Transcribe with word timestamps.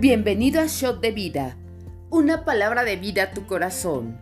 Bienvenido 0.00 0.62
a 0.62 0.66
Shot 0.66 1.02
de 1.02 1.10
Vida, 1.10 1.58
una 2.08 2.46
palabra 2.46 2.84
de 2.84 2.96
vida 2.96 3.24
a 3.24 3.30
tu 3.32 3.44
corazón. 3.44 4.16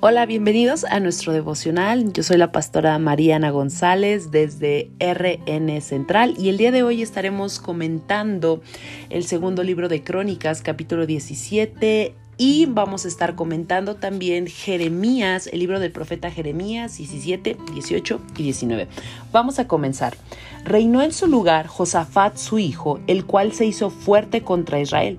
Hola, 0.00 0.26
bienvenidos 0.26 0.82
a 0.82 0.98
nuestro 0.98 1.32
devocional. 1.32 2.12
Yo 2.12 2.24
soy 2.24 2.38
la 2.38 2.50
pastora 2.50 2.98
Mariana 2.98 3.50
González 3.50 4.32
desde 4.32 4.90
RN 4.98 5.80
Central 5.80 6.34
y 6.36 6.48
el 6.48 6.56
día 6.56 6.72
de 6.72 6.82
hoy 6.82 7.02
estaremos 7.02 7.60
comentando 7.60 8.62
el 9.10 9.22
segundo 9.22 9.62
libro 9.62 9.88
de 9.88 10.02
Crónicas, 10.02 10.60
capítulo 10.60 11.06
17 11.06 12.16
y 12.38 12.66
vamos 12.66 13.04
a 13.04 13.08
estar 13.08 13.34
comentando 13.34 13.96
también 13.96 14.46
Jeremías, 14.46 15.46
el 15.46 15.58
libro 15.58 15.80
del 15.80 15.92
profeta 15.92 16.30
Jeremías 16.30 16.96
17, 16.96 17.56
18 17.72 18.20
y 18.36 18.42
19. 18.42 18.88
Vamos 19.32 19.58
a 19.58 19.68
comenzar. 19.68 20.16
Reinó 20.64 21.02
en 21.02 21.12
su 21.12 21.26
lugar 21.26 21.66
Josafat 21.66 22.36
su 22.36 22.58
hijo, 22.58 23.00
el 23.06 23.26
cual 23.26 23.52
se 23.52 23.66
hizo 23.66 23.90
fuerte 23.90 24.42
contra 24.42 24.80
Israel 24.80 25.18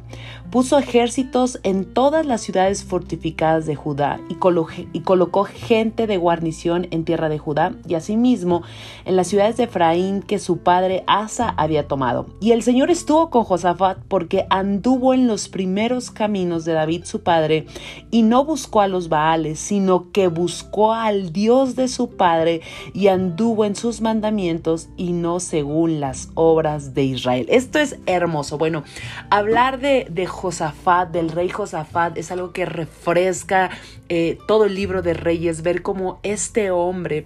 puso 0.53 0.77
ejércitos 0.77 1.59
en 1.63 1.83
todas 1.83 2.27
las 2.27 2.41
ciudades 2.41 2.83
fortificadas 2.83 3.65
de 3.65 3.73
Judá 3.73 4.19
y, 4.29 4.35
colocó 4.35 5.45
gente 5.45 6.05
de 6.05 6.17
guarnición 6.17 6.85
en 6.91 7.05
tierra 7.05 7.27
de 7.27 7.39
Judá 7.39 7.73
y 7.87 7.95
asimismo 7.95 8.61
en 9.05 9.15
las 9.15 9.29
ciudades 9.29 9.57
de 9.57 9.63
Efraín 9.63 10.21
que 10.21 10.37
su 10.37 10.59
padre 10.59 11.03
Asa 11.07 11.49
había 11.57 11.87
tomado. 11.87 12.27
Y 12.39 12.51
el 12.51 12.61
Señor 12.61 12.91
estuvo 12.91 13.31
con 13.31 13.45
Josafat 13.45 13.97
porque 14.07 14.45
anduvo 14.51 15.15
en 15.15 15.25
los 15.25 15.49
primeros 15.49 16.11
caminos 16.11 16.65
de 16.65 16.73
David 16.73 17.05
su 17.05 17.23
padre 17.23 17.65
y 18.11 18.21
no 18.21 18.45
buscó 18.45 18.81
a 18.81 18.87
los 18.87 19.09
Baales, 19.09 19.57
sino 19.57 20.11
que 20.11 20.27
buscó 20.27 20.93
al 20.93 21.33
Dios 21.33 21.75
de 21.75 21.87
su 21.87 22.09
padre 22.09 22.61
y 22.93 23.07
anduvo 23.07 23.65
en 23.65 23.75
sus 23.75 24.01
mandamientos 24.01 24.89
y 24.97 25.13
no 25.13 25.39
según 25.39 25.99
las 25.99 26.29
obras 26.35 26.93
de 26.93 27.05
Israel. 27.05 27.47
Esto 27.49 27.79
es 27.79 27.97
hermoso. 28.05 28.59
Bueno, 28.59 28.83
hablar 29.31 29.79
de, 29.79 30.05
de 30.11 30.27
Josafat, 30.43 31.09
del 31.11 31.29
rey 31.29 31.47
Josafat, 31.47 32.17
es 32.17 32.29
algo 32.29 32.51
que 32.51 32.65
refresca 32.65 33.69
eh, 34.09 34.37
todo 34.45 34.65
el 34.65 34.75
libro 34.75 35.01
de 35.01 35.13
Reyes, 35.13 35.61
ver 35.61 35.81
cómo 35.81 36.19
este 36.21 36.69
hombre 36.69 37.25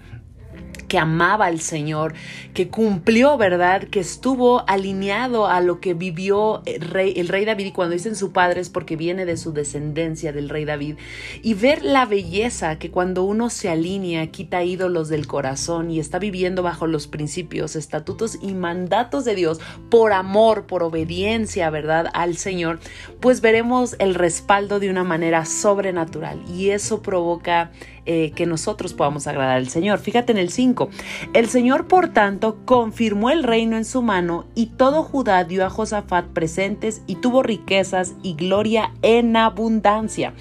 que 0.87 0.97
amaba 0.97 1.45
al 1.45 1.59
Señor, 1.59 2.13
que 2.53 2.69
cumplió, 2.69 3.37
¿verdad? 3.37 3.83
Que 3.83 3.99
estuvo 3.99 4.67
alineado 4.67 5.47
a 5.47 5.61
lo 5.61 5.79
que 5.79 5.93
vivió 5.93 6.61
el 6.65 6.81
rey, 6.81 7.13
el 7.17 7.27
rey 7.27 7.45
David. 7.45 7.67
Y 7.67 7.71
cuando 7.71 7.93
dicen 7.93 8.15
su 8.15 8.31
padre 8.31 8.61
es 8.61 8.69
porque 8.69 8.95
viene 8.95 9.25
de 9.25 9.37
su 9.37 9.53
descendencia 9.53 10.31
del 10.31 10.49
rey 10.49 10.65
David. 10.65 10.95
Y 11.41 11.53
ver 11.53 11.83
la 11.83 12.05
belleza 12.05 12.79
que 12.79 12.91
cuando 12.91 13.23
uno 13.23 13.49
se 13.49 13.69
alinea, 13.69 14.27
quita 14.27 14.63
ídolos 14.63 15.09
del 15.09 15.27
corazón 15.27 15.91
y 15.91 15.99
está 15.99 16.19
viviendo 16.19 16.63
bajo 16.63 16.87
los 16.87 17.07
principios, 17.07 17.75
estatutos 17.75 18.39
y 18.41 18.53
mandatos 18.53 19.25
de 19.25 19.35
Dios 19.35 19.59
por 19.89 20.13
amor, 20.13 20.65
por 20.65 20.83
obediencia, 20.83 21.69
¿verdad? 21.69 22.07
Al 22.13 22.37
Señor, 22.37 22.79
pues 23.19 23.41
veremos 23.41 23.95
el 23.99 24.15
respaldo 24.15 24.79
de 24.79 24.89
una 24.89 25.03
manera 25.03 25.45
sobrenatural. 25.45 26.41
Y 26.49 26.69
eso 26.69 27.01
provoca 27.01 27.71
eh, 28.07 28.31
que 28.35 28.45
nosotros 28.45 28.93
podamos 28.93 29.27
agradar 29.27 29.57
al 29.57 29.69
Señor. 29.69 29.99
Fíjate 29.99 30.31
en 30.31 30.37
el 30.37 30.49
5. 30.49 30.89
El 31.33 31.49
Señor, 31.49 31.87
por 31.87 32.07
tanto, 32.09 32.57
confirmó 32.65 33.29
el 33.29 33.43
reino 33.43 33.77
en 33.77 33.85
su 33.85 34.01
mano 34.01 34.45
y 34.55 34.67
todo 34.67 35.03
Judá 35.03 35.43
dio 35.43 35.65
a 35.65 35.69
Josafat 35.69 36.25
presentes 36.27 37.01
y 37.05 37.15
tuvo 37.15 37.43
riquezas 37.43 38.13
y 38.23 38.35
gloria 38.35 38.93
en 39.01 39.35
abundancia. 39.35 40.33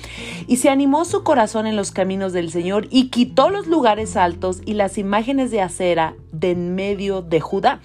Y 0.47 0.59
se 0.59 0.71
animó 0.71 1.05
su 1.05 1.25
corazón 1.25 1.67
en 1.67 1.77
los 1.77 1.91
caminos 1.91 2.33
del 2.33 2.51
Señor 2.51 2.87
y 2.91 3.09
quitó 3.09 3.51
los 3.51 3.67
lugares 3.67 4.17
altos 4.17 4.63
y 4.65 4.75
las 4.75 4.97
imágenes 4.97 5.51
de 5.51 5.61
acera 5.61 6.15
de 6.41 6.57
en 6.57 6.75
medio 6.75 7.23
de 7.23 7.41
Judá. 7.41 7.81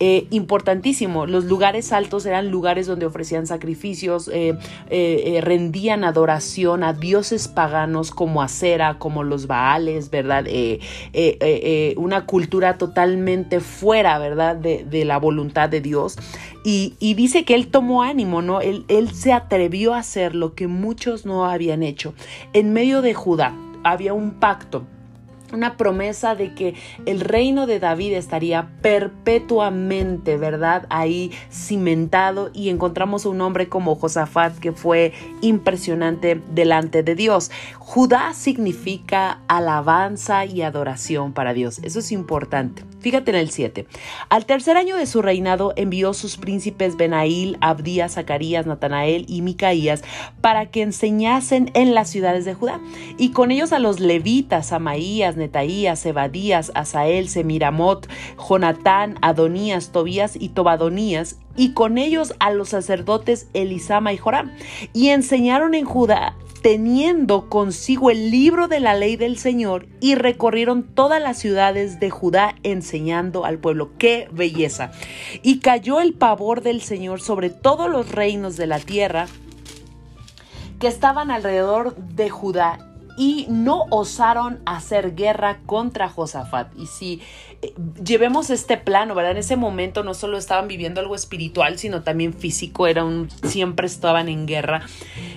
Eh, 0.00 0.26
importantísimo, 0.30 1.26
los 1.26 1.44
lugares 1.44 1.92
altos 1.92 2.26
eran 2.26 2.50
lugares 2.50 2.86
donde 2.86 3.06
ofrecían 3.06 3.46
sacrificios, 3.46 4.28
eh, 4.32 4.58
eh, 4.90 5.40
rendían 5.42 6.02
adoración 6.02 6.82
a 6.82 6.92
dioses 6.92 7.46
paganos 7.46 8.10
como 8.10 8.42
acera, 8.42 8.98
como 8.98 9.22
los 9.22 9.46
Baales, 9.46 10.10
¿verdad? 10.10 10.46
una 11.96 12.26
cultura 12.26 12.78
totalmente 12.78 13.60
fuera, 13.60 14.18
¿verdad? 14.18 14.56
De, 14.56 15.04
la 15.04 15.18
voluntad 15.18 15.68
de 15.68 15.80
Dios. 15.80 16.16
Y, 16.64 16.94
dice 17.14 17.44
que 17.44 17.54
él 17.54 17.68
tomó 17.68 18.02
ánimo, 18.02 18.40
¿no? 18.42 18.60
Él, 18.60 18.84
él 18.88 19.12
se 19.12 19.32
atrevió 19.32 19.94
a 19.94 19.98
hacer 19.98 20.34
lo 20.34 20.54
que 20.54 20.66
muchos 20.66 21.26
no 21.26 21.44
habían 21.46 21.82
hecho. 21.82 22.14
En 22.52 22.72
medio 22.72 23.02
de 23.02 23.14
Judá 23.14 23.54
había 23.84 24.14
un 24.14 24.32
pacto 24.32 24.86
una 25.52 25.76
promesa 25.76 26.34
de 26.34 26.54
que 26.54 26.74
el 27.06 27.20
reino 27.20 27.66
de 27.66 27.80
David 27.80 28.14
estaría 28.14 28.70
perpetuamente, 28.80 30.36
¿verdad? 30.36 30.86
Ahí 30.90 31.32
cimentado 31.50 32.50
y 32.52 32.68
encontramos 32.68 33.26
un 33.26 33.40
hombre 33.40 33.68
como 33.68 33.94
Josafat 33.94 34.58
que 34.58 34.72
fue 34.72 35.12
impresionante 35.40 36.40
delante 36.52 37.02
de 37.02 37.14
Dios. 37.14 37.50
Judá 37.78 38.34
significa 38.34 39.40
alabanza 39.48 40.44
y 40.44 40.62
adoración 40.62 41.32
para 41.32 41.54
Dios. 41.54 41.78
Eso 41.82 41.98
es 41.98 42.12
importante. 42.12 42.84
Fíjate 43.02 43.32
en 43.32 43.36
el 43.36 43.50
7. 43.50 43.86
Al 44.28 44.46
tercer 44.46 44.76
año 44.76 44.96
de 44.96 45.06
su 45.06 45.22
reinado 45.22 45.72
envió 45.74 46.14
sus 46.14 46.36
príncipes 46.36 46.96
Benail, 46.96 47.58
Abdías, 47.60 48.14
Zacarías, 48.14 48.64
Natanael 48.64 49.24
y 49.28 49.42
Micaías 49.42 50.04
para 50.40 50.66
que 50.66 50.82
enseñasen 50.82 51.72
en 51.74 51.94
las 51.94 52.08
ciudades 52.08 52.44
de 52.44 52.54
Judá. 52.54 52.80
Y 53.18 53.32
con 53.32 53.50
ellos 53.50 53.72
a 53.72 53.80
los 53.80 53.98
levitas, 53.98 54.72
Amaías, 54.72 55.36
Netaías, 55.36 56.06
Ebadías, 56.06 56.70
Asael, 56.76 57.28
Semiramot, 57.28 58.08
Jonatán, 58.48 59.18
Adonías, 59.20 59.90
Tobías 59.90 60.36
y 60.36 60.50
Tobadonías 60.50 61.38
y 61.56 61.72
con 61.72 61.98
ellos 61.98 62.34
a 62.38 62.50
los 62.50 62.70
sacerdotes 62.70 63.48
Elisama 63.52 64.12
y 64.12 64.16
Joram, 64.16 64.52
y 64.92 65.08
enseñaron 65.08 65.74
en 65.74 65.84
Judá 65.84 66.34
teniendo 66.62 67.48
consigo 67.48 68.10
el 68.10 68.30
libro 68.30 68.68
de 68.68 68.80
la 68.80 68.94
ley 68.94 69.16
del 69.16 69.36
Señor 69.36 69.86
y 70.00 70.14
recorrieron 70.14 70.84
todas 70.84 71.20
las 71.20 71.38
ciudades 71.38 71.98
de 71.98 72.10
Judá 72.10 72.54
enseñando 72.62 73.44
al 73.44 73.58
pueblo. 73.58 73.90
¡Qué 73.98 74.28
belleza! 74.32 74.92
Y 75.42 75.58
cayó 75.58 76.00
el 76.00 76.14
pavor 76.14 76.62
del 76.62 76.80
Señor 76.80 77.20
sobre 77.20 77.50
todos 77.50 77.90
los 77.90 78.12
reinos 78.12 78.56
de 78.56 78.68
la 78.68 78.78
tierra 78.78 79.26
que 80.78 80.86
estaban 80.86 81.30
alrededor 81.30 81.96
de 81.96 82.30
Judá 82.30 82.92
y 83.16 83.46
no 83.48 83.84
osaron 83.90 84.60
hacer 84.64 85.14
guerra 85.14 85.60
contra 85.66 86.08
Josafat. 86.08 86.68
Y 86.76 86.86
si 86.86 87.20
eh, 87.60 87.74
llevemos 88.02 88.50
este 88.50 88.76
plano, 88.76 89.14
¿verdad? 89.14 89.32
En 89.32 89.38
ese 89.38 89.56
momento 89.56 90.02
no 90.02 90.14
solo 90.14 90.38
estaban 90.38 90.68
viviendo 90.68 91.00
algo 91.00 91.14
espiritual, 91.14 91.78
sino 91.78 92.02
también 92.02 92.32
físico, 92.32 92.86
era 92.86 93.04
un, 93.04 93.28
siempre 93.44 93.86
estaban 93.86 94.28
en 94.28 94.46
guerra. 94.46 94.82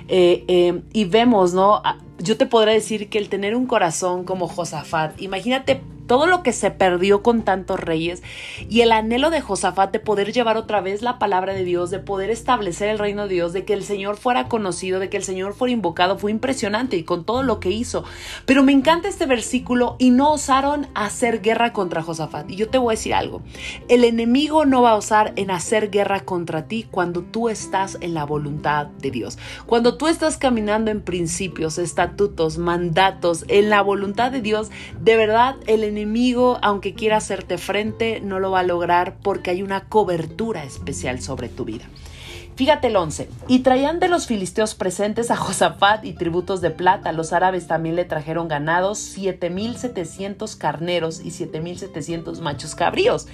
Eh, 0.07 0.43
eh, 0.47 0.81
y 0.93 1.05
vemos, 1.05 1.53
¿no? 1.53 1.81
Yo 2.19 2.37
te 2.37 2.45
podré 2.45 2.73
decir 2.73 3.09
que 3.09 3.17
el 3.17 3.29
tener 3.29 3.55
un 3.55 3.65
corazón 3.65 4.23
como 4.23 4.47
Josafat, 4.47 5.19
imagínate 5.21 5.81
todo 6.07 6.27
lo 6.27 6.43
que 6.43 6.53
se 6.53 6.71
perdió 6.71 7.23
con 7.23 7.43
tantos 7.43 7.79
reyes 7.79 8.23
y 8.69 8.81
el 8.81 8.91
anhelo 8.91 9.29
de 9.29 9.41
Josafat 9.41 9.91
de 9.91 9.99
poder 9.99 10.31
llevar 10.31 10.57
otra 10.57 10.81
vez 10.81 11.01
la 11.01 11.19
palabra 11.19 11.53
de 11.53 11.63
Dios, 11.63 11.89
de 11.89 11.99
poder 11.99 12.29
establecer 12.29 12.89
el 12.89 12.99
reino 12.99 13.23
de 13.23 13.33
Dios, 13.33 13.53
de 13.53 13.65
que 13.65 13.73
el 13.73 13.83
Señor 13.83 14.17
fuera 14.17 14.47
conocido, 14.47 14.99
de 14.99 15.09
que 15.09 15.17
el 15.17 15.23
Señor 15.23 15.53
fuera 15.53 15.71
invocado, 15.71 16.17
fue 16.17 16.31
impresionante 16.31 16.97
y 16.97 17.03
con 17.03 17.25
todo 17.25 17.43
lo 17.43 17.59
que 17.59 17.71
hizo. 17.71 18.03
Pero 18.45 18.63
me 18.63 18.71
encanta 18.71 19.07
este 19.07 19.25
versículo 19.25 19.95
y 19.99 20.11
no 20.11 20.33
osaron 20.33 20.87
hacer 20.93 21.41
guerra 21.41 21.73
contra 21.73 22.03
Josafat. 22.03 22.49
Y 22.49 22.55
yo 22.55 22.69
te 22.69 22.77
voy 22.77 22.93
a 22.93 22.97
decir 22.97 23.13
algo, 23.13 23.41
el 23.87 24.03
enemigo 24.03 24.65
no 24.65 24.81
va 24.81 24.91
a 24.91 24.95
osar 24.95 25.33
en 25.35 25.51
hacer 25.51 25.89
guerra 25.89 26.21
contra 26.21 26.67
ti 26.67 26.87
cuando 26.89 27.23
tú 27.23 27.49
estás 27.49 27.97
en 28.01 28.13
la 28.13 28.25
voluntad 28.25 28.87
de 28.87 29.11
Dios, 29.11 29.37
cuando 29.65 29.97
tú 29.97 30.07
estás 30.07 30.37
caminando 30.37 30.91
en 30.91 31.01
principios, 31.01 31.77
estatutos, 31.77 32.57
mandatos, 32.57 33.45
en 33.47 33.69
la 33.69 33.81
voluntad 33.81 34.31
de 34.31 34.41
Dios, 34.41 34.69
de 35.01 35.17
verdad 35.17 35.55
el 35.67 35.83
enemigo 35.83 35.94
enemigo, 35.97 36.59
aunque 36.61 36.93
quiera 36.93 37.17
hacerte 37.17 37.57
frente, 37.57 38.19
no 38.21 38.39
lo 38.39 38.51
va 38.51 38.59
a 38.59 38.63
lograr 38.63 39.17
porque 39.23 39.51
hay 39.51 39.63
una 39.63 39.85
cobertura 39.85 40.63
especial 40.63 41.21
sobre 41.21 41.47
tu 41.47 41.63
vida. 41.65 41.85
Fíjate 42.55 42.87
el 42.87 42.95
11. 42.95 43.29
Y 43.47 43.59
traían 43.59 43.99
de 43.99 44.07
los 44.07 44.27
filisteos 44.27 44.75
presentes 44.75 45.29
a 45.29 45.35
Josafat 45.35 46.05
y 46.05 46.13
tributos 46.13 46.61
de 46.61 46.71
plata. 46.71 47.11
Los 47.11 47.33
árabes 47.33 47.67
también 47.67 47.95
le 47.95 48.05
trajeron 48.05 48.47
ganados, 48.47 48.97
7700 48.99 50.55
carneros 50.55 51.19
y 51.23 51.31
7700 51.31 52.39
machos 52.39 52.75
cabríos. 52.75 53.27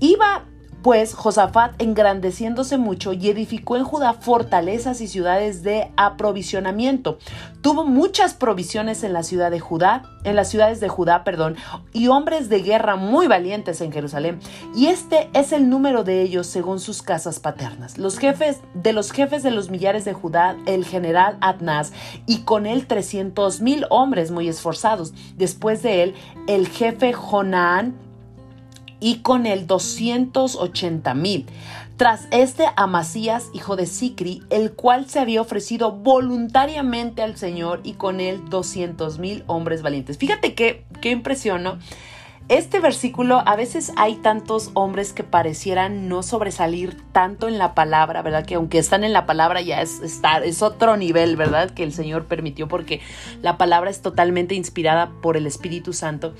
Iba 0.00 0.46
pues 0.82 1.14
Josafat 1.14 1.80
engrandeciéndose 1.80 2.78
mucho 2.78 3.12
y 3.12 3.28
edificó 3.28 3.76
en 3.76 3.84
Judá 3.84 4.12
fortalezas 4.14 5.00
y 5.00 5.08
ciudades 5.08 5.62
de 5.62 5.90
aprovisionamiento. 5.96 7.18
Tuvo 7.60 7.84
muchas 7.84 8.34
provisiones 8.34 9.02
en 9.02 9.12
la 9.12 9.22
ciudad 9.22 9.50
de 9.50 9.60
Judá, 9.60 10.04
en 10.24 10.36
las 10.36 10.48
ciudades 10.48 10.80
de 10.80 10.88
Judá, 10.88 11.24
perdón, 11.24 11.56
y 11.92 12.08
hombres 12.08 12.48
de 12.48 12.62
guerra 12.62 12.96
muy 12.96 13.26
valientes 13.26 13.80
en 13.80 13.92
Jerusalén. 13.92 14.38
Y 14.74 14.86
este 14.86 15.28
es 15.32 15.52
el 15.52 15.68
número 15.68 16.04
de 16.04 16.22
ellos 16.22 16.46
según 16.46 16.78
sus 16.78 17.02
casas 17.02 17.40
paternas. 17.40 17.98
Los 17.98 18.18
jefes 18.18 18.60
de 18.74 18.92
los 18.92 19.10
jefes 19.10 19.42
de 19.42 19.50
los 19.50 19.70
millares 19.70 20.04
de 20.04 20.12
Judá, 20.12 20.56
el 20.66 20.84
general 20.84 21.36
Adnaz, 21.40 21.92
y 22.26 22.42
con 22.42 22.66
él 22.66 22.86
trescientos 22.86 23.60
mil 23.60 23.86
hombres 23.90 24.30
muy 24.30 24.48
esforzados. 24.48 25.12
Después 25.36 25.82
de 25.82 26.02
él, 26.04 26.14
el 26.46 26.68
jefe 26.68 27.12
Jonán 27.12 28.07
y 29.00 29.18
con 29.18 29.46
él 29.46 29.66
280 29.66 31.14
mil. 31.14 31.46
Tras 31.96 32.28
este 32.30 32.64
Amasías, 32.76 33.46
hijo 33.54 33.74
de 33.74 33.86
Sicri, 33.86 34.42
el 34.50 34.72
cual 34.72 35.08
se 35.10 35.18
había 35.18 35.40
ofrecido 35.40 35.90
voluntariamente 35.90 37.22
al 37.22 37.36
Señor 37.36 37.80
y 37.82 37.94
con 37.94 38.20
él 38.20 38.40
200 38.48 39.18
mil 39.18 39.42
hombres 39.48 39.82
valientes. 39.82 40.16
Fíjate 40.16 40.54
qué, 40.54 40.84
qué 41.00 41.10
impresión, 41.10 41.64
¿no? 41.64 41.78
Este 42.48 42.80
versículo, 42.80 43.42
a 43.44 43.56
veces 43.56 43.92
hay 43.96 44.16
tantos 44.16 44.70
hombres 44.72 45.12
que 45.12 45.22
parecieran 45.22 46.08
no 46.08 46.22
sobresalir 46.22 46.96
tanto 47.12 47.46
en 47.46 47.58
la 47.58 47.74
palabra, 47.74 48.22
¿verdad? 48.22 48.46
Que 48.46 48.54
aunque 48.54 48.78
están 48.78 49.04
en 49.04 49.12
la 49.12 49.26
palabra 49.26 49.60
ya 49.60 49.82
es, 49.82 50.00
estar, 50.00 50.42
es 50.42 50.62
otro 50.62 50.96
nivel, 50.96 51.36
¿verdad? 51.36 51.68
Que 51.68 51.82
el 51.82 51.92
Señor 51.92 52.24
permitió 52.24 52.66
porque 52.66 53.02
la 53.42 53.58
palabra 53.58 53.90
es 53.90 54.00
totalmente 54.00 54.54
inspirada 54.54 55.10
por 55.20 55.36
el 55.36 55.46
Espíritu 55.46 55.92
Santo. 55.92 56.34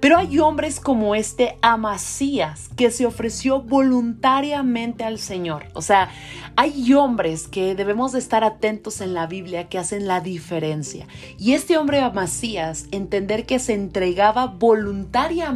Pero 0.00 0.16
hay 0.16 0.38
hombres 0.38 0.80
como 0.80 1.14
este 1.14 1.58
Amasías 1.60 2.70
que 2.74 2.90
se 2.90 3.04
ofreció 3.04 3.60
voluntariamente 3.60 5.04
al 5.04 5.18
Señor. 5.18 5.66
O 5.74 5.82
sea, 5.82 6.08
hay 6.56 6.94
hombres 6.94 7.48
que 7.48 7.74
debemos 7.74 8.12
de 8.12 8.18
estar 8.18 8.44
atentos 8.44 9.02
en 9.02 9.12
la 9.12 9.26
Biblia 9.26 9.68
que 9.68 9.78
hacen 9.78 10.08
la 10.08 10.20
diferencia. 10.20 11.06
Y 11.38 11.52
este 11.52 11.76
hombre 11.76 12.00
Amasías, 12.00 12.86
entender 12.92 13.44
que 13.44 13.58
se 13.58 13.74
entregaba 13.74 14.46
voluntariamente 14.46 15.49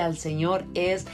al 0.00 0.16
Señor 0.16 0.64
es 0.74 1.06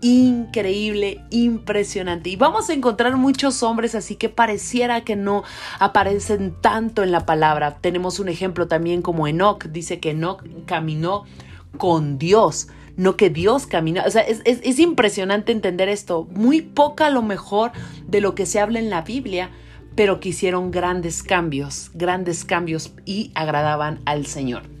increíble, 0.00 1.20
impresionante. 1.30 2.28
Y 2.28 2.36
vamos 2.36 2.68
a 2.68 2.74
encontrar 2.74 3.16
muchos 3.16 3.62
hombres 3.62 3.94
así 3.94 4.16
que 4.16 4.28
pareciera 4.28 5.02
que 5.02 5.16
no 5.16 5.44
aparecen 5.78 6.54
tanto 6.60 7.02
en 7.02 7.12
la 7.12 7.24
palabra. 7.24 7.78
Tenemos 7.80 8.18
un 8.18 8.28
ejemplo 8.28 8.68
también 8.68 9.00
como 9.00 9.26
Enoch. 9.26 9.64
Dice 9.64 10.00
que 10.00 10.10
Enoch 10.10 10.42
caminó 10.66 11.24
con 11.78 12.18
Dios. 12.18 12.68
No 12.96 13.16
que 13.16 13.30
Dios 13.30 13.66
caminó. 13.66 14.02
O 14.06 14.10
sea, 14.10 14.22
es, 14.22 14.42
es 14.44 14.78
impresionante 14.78 15.52
entender 15.52 15.88
esto. 15.88 16.28
Muy 16.32 16.60
poca 16.62 17.06
a 17.06 17.10
lo 17.10 17.22
mejor 17.22 17.72
de 18.06 18.20
lo 18.20 18.34
que 18.34 18.44
se 18.44 18.60
habla 18.60 18.80
en 18.80 18.90
la 18.90 19.02
Biblia, 19.02 19.50
pero 19.96 20.20
que 20.20 20.30
hicieron 20.30 20.70
grandes 20.70 21.22
cambios, 21.22 21.90
grandes 21.94 22.44
cambios 22.44 22.92
y 23.04 23.30
agradaban 23.34 24.00
al 24.04 24.26
Señor. 24.26 24.73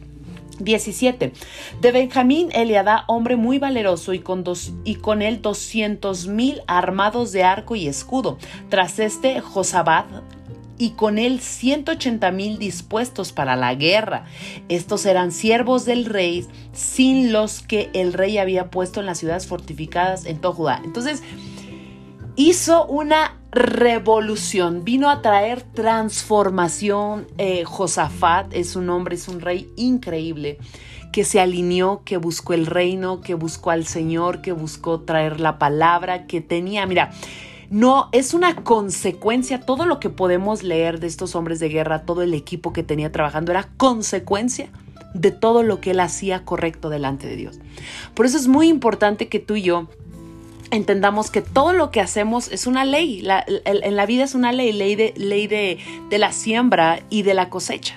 17. 0.58 1.32
De 1.80 1.92
Benjamín 1.92 2.50
Eliadá, 2.52 3.04
hombre 3.06 3.36
muy 3.36 3.58
valeroso 3.58 4.12
y 4.12 4.20
con, 4.20 4.44
dos, 4.44 4.72
y 4.84 4.96
con 4.96 5.22
él 5.22 5.42
doscientos 5.42 6.26
mil 6.26 6.62
armados 6.66 7.32
de 7.32 7.44
arco 7.44 7.76
y 7.76 7.86
escudo. 7.86 8.38
Tras 8.68 8.98
este, 8.98 9.40
Josabad, 9.40 10.06
y 10.76 10.90
con 10.90 11.18
él 11.18 11.40
ciento 11.40 11.92
ochenta 11.92 12.32
mil 12.32 12.58
dispuestos 12.58 13.32
para 13.32 13.54
la 13.54 13.74
guerra. 13.74 14.24
Estos 14.68 15.06
eran 15.06 15.30
siervos 15.30 15.84
del 15.84 16.04
rey, 16.04 16.46
sin 16.72 17.32
los 17.32 17.62
que 17.62 17.90
el 17.94 18.12
rey 18.12 18.38
había 18.38 18.70
puesto 18.70 19.00
en 19.00 19.06
las 19.06 19.18
ciudades 19.18 19.46
fortificadas 19.46 20.26
en 20.26 20.40
todo 20.40 20.52
Judá. 20.52 20.80
Entonces, 20.84 21.22
hizo 22.36 22.86
una 22.86 23.38
revolución, 23.54 24.84
vino 24.84 25.08
a 25.08 25.22
traer 25.22 25.62
transformación. 25.62 27.26
Eh, 27.38 27.64
Josafat 27.64 28.52
es 28.52 28.76
un 28.76 28.90
hombre, 28.90 29.14
es 29.14 29.28
un 29.28 29.40
rey 29.40 29.70
increíble 29.76 30.58
que 31.12 31.24
se 31.24 31.40
alineó, 31.40 32.02
que 32.04 32.16
buscó 32.16 32.54
el 32.54 32.66
reino, 32.66 33.20
que 33.20 33.34
buscó 33.34 33.70
al 33.70 33.86
Señor, 33.86 34.42
que 34.42 34.50
buscó 34.50 35.00
traer 35.02 35.38
la 35.38 35.58
palabra, 35.58 36.26
que 36.26 36.40
tenía, 36.40 36.86
mira, 36.86 37.12
no, 37.70 38.08
es 38.12 38.34
una 38.34 38.56
consecuencia, 38.56 39.60
todo 39.60 39.86
lo 39.86 40.00
que 40.00 40.10
podemos 40.10 40.62
leer 40.62 40.98
de 40.98 41.06
estos 41.06 41.36
hombres 41.36 41.60
de 41.60 41.68
guerra, 41.68 42.02
todo 42.02 42.22
el 42.22 42.34
equipo 42.34 42.72
que 42.72 42.82
tenía 42.82 43.12
trabajando 43.12 43.52
era 43.52 43.68
consecuencia 43.76 44.70
de 45.14 45.30
todo 45.30 45.62
lo 45.62 45.80
que 45.80 45.92
él 45.92 46.00
hacía 46.00 46.44
correcto 46.44 46.90
delante 46.90 47.28
de 47.28 47.36
Dios. 47.36 47.60
Por 48.14 48.26
eso 48.26 48.36
es 48.36 48.48
muy 48.48 48.68
importante 48.68 49.28
que 49.28 49.38
tú 49.38 49.54
y 49.54 49.62
yo 49.62 49.88
entendamos 50.74 51.30
que 51.30 51.42
todo 51.42 51.72
lo 51.72 51.90
que 51.90 52.00
hacemos 52.00 52.50
es 52.50 52.66
una 52.66 52.84
ley. 52.84 53.26
en 53.46 53.96
la 53.96 54.06
vida 54.06 54.24
es 54.24 54.34
una 54.34 54.52
ley, 54.52 54.72
ley, 54.72 54.96
de, 54.96 55.14
ley 55.16 55.46
de, 55.46 55.78
de 56.10 56.18
la 56.18 56.32
siembra 56.32 57.00
y 57.10 57.22
de 57.22 57.34
la 57.34 57.50
cosecha. 57.50 57.94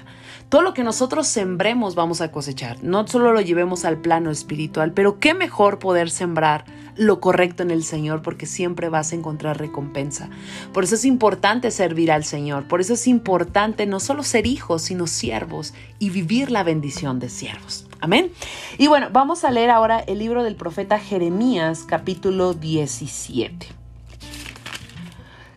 Todo 0.49 0.61
lo 0.61 0.73
que 0.73 0.83
nosotros 0.83 1.27
sembremos 1.27 1.95
vamos 1.95 2.21
a 2.21 2.31
cosechar. 2.31 2.81
No 2.81 3.05
solo 3.05 3.33
lo 3.33 3.41
llevemos 3.41 3.83
al 3.83 3.97
plano 3.97 4.31
espiritual, 4.31 4.93
pero 4.93 5.19
qué 5.19 5.33
mejor 5.33 5.77
poder 5.77 6.09
sembrar 6.09 6.63
lo 6.95 7.19
correcto 7.19 7.63
en 7.63 7.71
el 7.71 7.83
Señor 7.83 8.21
porque 8.21 8.45
siempre 8.45 8.89
vas 8.89 9.11
a 9.11 9.15
encontrar 9.15 9.59
recompensa. 9.59 10.29
Por 10.73 10.83
eso 10.83 10.95
es 10.95 11.05
importante 11.05 11.69
servir 11.71 12.11
al 12.11 12.23
Señor. 12.23 12.67
Por 12.67 12.81
eso 12.81 12.93
es 12.93 13.07
importante 13.07 13.85
no 13.85 13.99
solo 13.99 14.23
ser 14.23 14.47
hijos, 14.47 14.83
sino 14.83 15.07
siervos 15.07 15.73
y 15.99 16.09
vivir 16.09 16.49
la 16.49 16.63
bendición 16.63 17.19
de 17.19 17.29
siervos. 17.29 17.86
Amén. 17.99 18.31
Y 18.77 18.87
bueno, 18.87 19.07
vamos 19.11 19.43
a 19.43 19.51
leer 19.51 19.71
ahora 19.71 19.99
el 19.99 20.19
libro 20.19 20.43
del 20.43 20.55
profeta 20.55 20.99
Jeremías, 20.99 21.83
capítulo 21.87 22.53
17. 22.53 23.67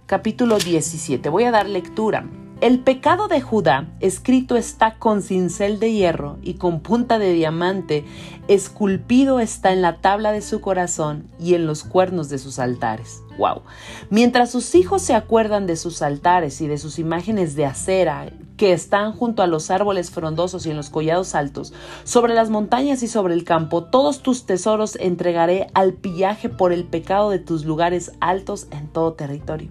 Capítulo 0.07 0.59
17. 0.59 1.29
Voy 1.29 1.45
a 1.45 1.51
dar 1.51 1.69
lectura. 1.69 2.25
El 2.61 2.81
pecado 2.81 3.29
de 3.29 3.41
Judá 3.41 3.89
escrito 4.01 4.57
está 4.57 4.97
con 4.97 5.23
cincel 5.23 5.81
de 5.81 5.93
hierro 5.93 6.37
y 6.43 6.55
con 6.55 6.81
punta 6.81 7.19
de 7.19 7.33
diamante, 7.33 8.05
esculpido 8.49 9.41
está 9.41 9.73
en 9.73 9.81
la 9.81 9.97
tabla 10.03 10.31
de 10.31 10.43
su 10.43 10.61
corazón 10.61 11.27
y 11.39 11.55
en 11.55 11.67
los 11.67 11.85
cuernos 11.85 12.29
de 12.29 12.39
sus 12.39 12.59
altares. 12.59 13.23
Wow. 13.39 13.63
Mientras 14.11 14.51
sus 14.51 14.75
hijos 14.75 15.01
se 15.01 15.15
acuerdan 15.15 15.67
de 15.67 15.77
sus 15.77 16.03
altares 16.03 16.61
y 16.61 16.67
de 16.67 16.77
sus 16.77 16.99
imágenes 16.99 17.55
de 17.55 17.65
acera 17.65 18.31
que 18.61 18.75
están 18.75 19.13
junto 19.13 19.43
a 19.43 19.47
los 19.47 19.71
árboles 19.71 20.11
frondosos 20.11 20.67
y 20.67 20.71
en 20.71 20.77
los 20.77 20.91
collados 20.91 21.35
altos, 21.35 21.73
sobre 22.05 22.35
las 22.35 22.51
montañas 22.51 23.03
y 23.03 23.09
sobre 23.09 23.33
el 23.33 23.45
campo, 23.45 23.85
todos 23.85 24.21
tus 24.21 24.45
tesoros 24.45 24.97
entregaré 24.97 25.69
al 25.73 25.95
pillaje 25.95 26.51
por 26.51 26.71
el 26.71 26.85
pecado 26.85 27.31
de 27.31 27.39
tus 27.39 27.65
lugares 27.65 28.13
altos 28.21 28.67
en 28.71 28.89
todo 28.89 29.15
territorio. 29.15 29.71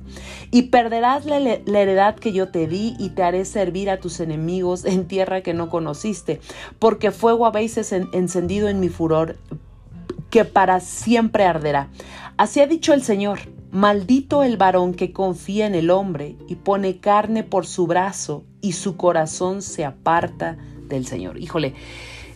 Y 0.50 0.64
perderás 0.72 1.28
la, 1.28 1.40
la 1.40 1.80
heredad 1.80 2.16
que 2.16 2.34
yo 2.34 2.50
te 2.50 2.66
di 2.66 2.96
y 2.98 3.10
te 3.10 3.22
haré 3.22 3.46
servir 3.46 3.92
a 3.92 4.00
tus 4.00 4.20
enemigos 4.22 4.86
en 4.86 5.08
tierra 5.08 5.42
que 5.42 5.54
no 5.54 5.70
conociste, 5.70 6.42
porque 6.80 7.12
fuego 7.12 7.46
habéis 7.46 7.78
encendido 7.78 8.70
en 8.70 8.80
mi 8.80 8.90
furor 8.90 9.36
que 10.32 10.46
para 10.46 10.80
siempre 10.80 11.44
arderá. 11.44 11.90
Así 12.38 12.60
ha 12.60 12.66
dicho 12.66 12.94
el 12.94 13.04
Señor. 13.04 13.42
Maldito 13.70 14.42
el 14.42 14.58
varón 14.58 14.96
que 14.96 15.14
confía 15.14 15.68
en 15.68 15.76
el 15.76 15.92
hombre 15.92 16.38
y 16.48 16.56
pone 16.56 16.98
carne 16.98 17.44
por 17.44 17.68
su 17.68 17.86
brazo 17.86 18.46
y 18.62 18.74
su 18.74 18.98
corazón 18.98 19.62
se 19.62 19.86
aparta 19.86 20.58
del 20.88 21.06
Señor. 21.06 21.40
Híjole, 21.40 21.76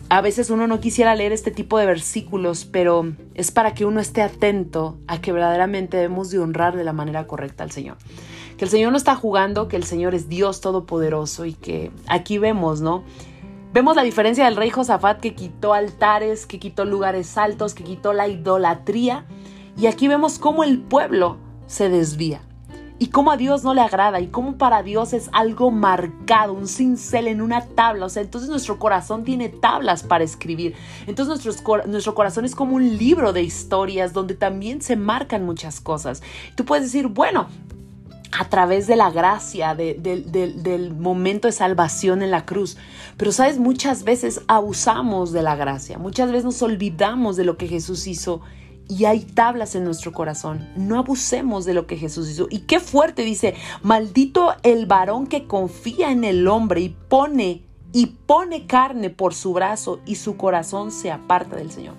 a 0.08 0.20
veces 0.20 0.50
uno 0.50 0.66
no 0.66 0.80
quisiera 0.80 1.14
leer 1.14 1.32
este 1.32 1.50
tipo 1.50 1.78
de 1.78 1.86
versículos, 1.86 2.64
pero 2.64 3.12
es 3.34 3.50
para 3.50 3.74
que 3.74 3.84
uno 3.84 4.00
esté 4.00 4.22
atento 4.22 4.98
a 5.06 5.20
que 5.20 5.32
verdaderamente 5.32 5.96
debemos 5.96 6.30
de 6.30 6.38
honrar 6.38 6.76
de 6.76 6.84
la 6.84 6.92
manera 6.92 7.26
correcta 7.26 7.64
al 7.64 7.70
Señor. 7.70 7.96
Que 8.58 8.64
el 8.64 8.70
Señor 8.70 8.92
no 8.92 8.98
está 8.98 9.16
jugando, 9.16 9.66
que 9.66 9.76
el 9.76 9.84
Señor 9.84 10.14
es 10.14 10.28
Dios 10.28 10.60
todopoderoso 10.60 11.46
y 11.46 11.54
que 11.54 11.90
aquí 12.06 12.38
vemos, 12.38 12.80
¿no? 12.80 13.02
Vemos 13.72 13.96
la 13.96 14.02
diferencia 14.02 14.44
del 14.44 14.56
rey 14.56 14.70
Josafat 14.70 15.18
que 15.20 15.34
quitó 15.34 15.74
altares, 15.74 16.46
que 16.46 16.60
quitó 16.60 16.84
lugares 16.84 17.36
altos, 17.36 17.74
que 17.74 17.82
quitó 17.82 18.12
la 18.12 18.28
idolatría. 18.28 19.24
Y 19.76 19.86
aquí 19.86 20.06
vemos 20.06 20.38
cómo 20.38 20.62
el 20.62 20.80
pueblo 20.80 21.38
se 21.66 21.88
desvía 21.88 22.42
y 22.98 23.08
cómo 23.08 23.32
a 23.32 23.36
Dios 23.36 23.64
no 23.64 23.74
le 23.74 23.80
agrada 23.80 24.20
y 24.20 24.28
cómo 24.28 24.56
para 24.56 24.82
Dios 24.82 25.12
es 25.12 25.28
algo 25.32 25.70
marcado, 25.70 26.52
un 26.52 26.68
cincel 26.68 27.26
en 27.26 27.40
una 27.40 27.66
tabla. 27.66 28.06
O 28.06 28.08
sea, 28.08 28.22
entonces 28.22 28.48
nuestro 28.48 28.78
corazón 28.78 29.24
tiene 29.24 29.48
tablas 29.48 30.02
para 30.02 30.24
escribir. 30.24 30.74
Entonces 31.06 31.44
nuestro, 31.44 31.86
nuestro 31.86 32.14
corazón 32.14 32.44
es 32.44 32.54
como 32.54 32.76
un 32.76 32.96
libro 32.96 33.32
de 33.32 33.42
historias 33.42 34.12
donde 34.12 34.34
también 34.34 34.80
se 34.80 34.96
marcan 34.96 35.44
muchas 35.44 35.80
cosas. 35.80 36.22
Tú 36.54 36.64
puedes 36.64 36.84
decir, 36.84 37.08
bueno, 37.08 37.48
a 38.38 38.48
través 38.48 38.86
de 38.86 38.96
la 38.96 39.10
gracia, 39.10 39.74
del 39.74 40.94
momento 40.94 41.48
de 41.48 41.52
salvación 41.52 42.22
en 42.22 42.30
la 42.30 42.44
cruz. 42.44 42.76
Pero 43.16 43.32
sabes, 43.32 43.58
muchas 43.58 44.02
veces 44.02 44.42
abusamos 44.48 45.32
de 45.32 45.42
la 45.42 45.56
gracia, 45.56 45.98
muchas 45.98 46.30
veces 46.30 46.44
nos 46.44 46.62
olvidamos 46.62 47.36
de 47.36 47.44
lo 47.44 47.56
que 47.56 47.68
Jesús 47.68 48.06
hizo 48.06 48.40
y 48.88 49.06
hay 49.06 49.20
tablas 49.20 49.74
en 49.74 49.84
nuestro 49.84 50.12
corazón. 50.12 50.68
No 50.76 50.98
abusemos 50.98 51.64
de 51.64 51.74
lo 51.74 51.86
que 51.86 51.96
Jesús 51.96 52.30
hizo. 52.30 52.46
Y 52.50 52.60
qué 52.60 52.80
fuerte 52.80 53.22
dice, 53.22 53.54
maldito 53.82 54.54
el 54.62 54.86
varón 54.86 55.26
que 55.26 55.46
confía 55.46 56.10
en 56.10 56.24
el 56.24 56.46
hombre 56.48 56.80
y 56.80 56.88
pone 56.90 57.62
y 57.92 58.06
pone 58.06 58.66
carne 58.66 59.08
por 59.08 59.34
su 59.34 59.52
brazo 59.52 60.00
y 60.04 60.16
su 60.16 60.36
corazón 60.36 60.90
se 60.90 61.12
aparta 61.12 61.56
del 61.56 61.70
Señor. 61.70 61.94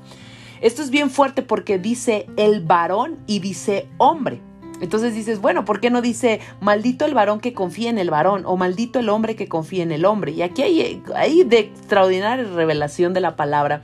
Esto 0.61 0.81
es 0.81 0.89
bien 0.89 1.09
fuerte 1.09 1.41
porque 1.41 1.79
dice 1.79 2.27
el 2.35 2.61
varón 2.61 3.17
y 3.27 3.39
dice 3.39 3.87
hombre. 3.97 4.41
Entonces 4.81 5.15
dices, 5.15 5.39
bueno, 5.39 5.63
¿por 5.63 5.79
qué 5.79 5.89
no 5.89 6.01
dice 6.01 6.41
maldito 6.59 7.05
el 7.05 7.13
varón 7.13 7.39
que 7.39 7.53
confía 7.53 7.89
en 7.89 7.97
el 7.97 8.09
varón 8.09 8.43
o 8.45 8.57
maldito 8.57 8.99
el 8.99 9.07
hombre 9.07 9.37
que 9.37 9.47
confía 9.47 9.83
en 9.83 9.93
el 9.93 10.03
hombre? 10.03 10.33
Y 10.33 10.41
aquí 10.41 10.63
hay, 10.63 11.01
hay 11.15 11.43
de 11.43 11.59
extraordinaria 11.59 12.43
revelación 12.43 13.13
de 13.13 13.21
la 13.21 13.37
palabra. 13.37 13.81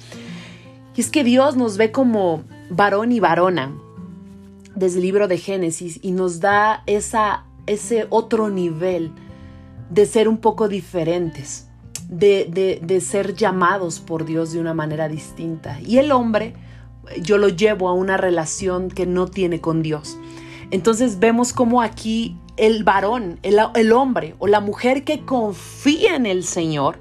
Y 0.96 1.01
es 1.01 1.10
que 1.10 1.24
Dios 1.24 1.55
nos 1.55 1.77
ve 1.77 1.93
como 1.93 2.43
varón 2.72 3.12
y 3.12 3.20
varona 3.20 3.74
desde 4.75 4.98
el 4.98 5.04
libro 5.04 5.28
de 5.28 5.38
Génesis 5.38 6.00
y 6.01 6.12
nos 6.12 6.40
da 6.40 6.84
esa, 6.88 7.44
ese 7.68 8.08
otro 8.10 8.50
nivel 8.50 9.12
de 9.90 10.06
ser 10.06 10.30
un 10.30 10.38
poco 10.38 10.70
diferentes, 10.70 11.68
de, 12.08 12.80
de, 12.82 13.01
ser 13.01 13.36
llamados 13.36 14.00
por 14.00 14.25
Dios 14.25 14.54
de 14.54 14.62
una 14.62 14.74
manera 14.74 15.10
distinta. 15.10 15.80
Y 15.82 15.98
el 15.98 16.13
hombre, 16.13 16.56
yo 17.22 17.38
lo 17.38 17.50
llevo 17.50 17.90
a 17.90 17.94
una 17.94 18.16
relación 18.16 18.90
que 18.90 19.06
no 19.06 19.28
tiene 19.28 19.60
con 19.60 19.84
Dios. 19.84 20.18
Entonces 20.72 21.20
vemos 21.20 21.51
como 21.51 21.82
aquí 21.82 22.38
el 22.56 22.86
varón, 22.86 23.40
el, 23.44 23.60
el, 23.75 23.92
hombre 23.92 24.36
o 24.40 24.48
la 24.48 24.62
mujer 24.62 25.04
que 25.04 25.25
confía 25.25 26.16
en 26.16 26.25
el 26.25 26.46
Señor 26.46 27.00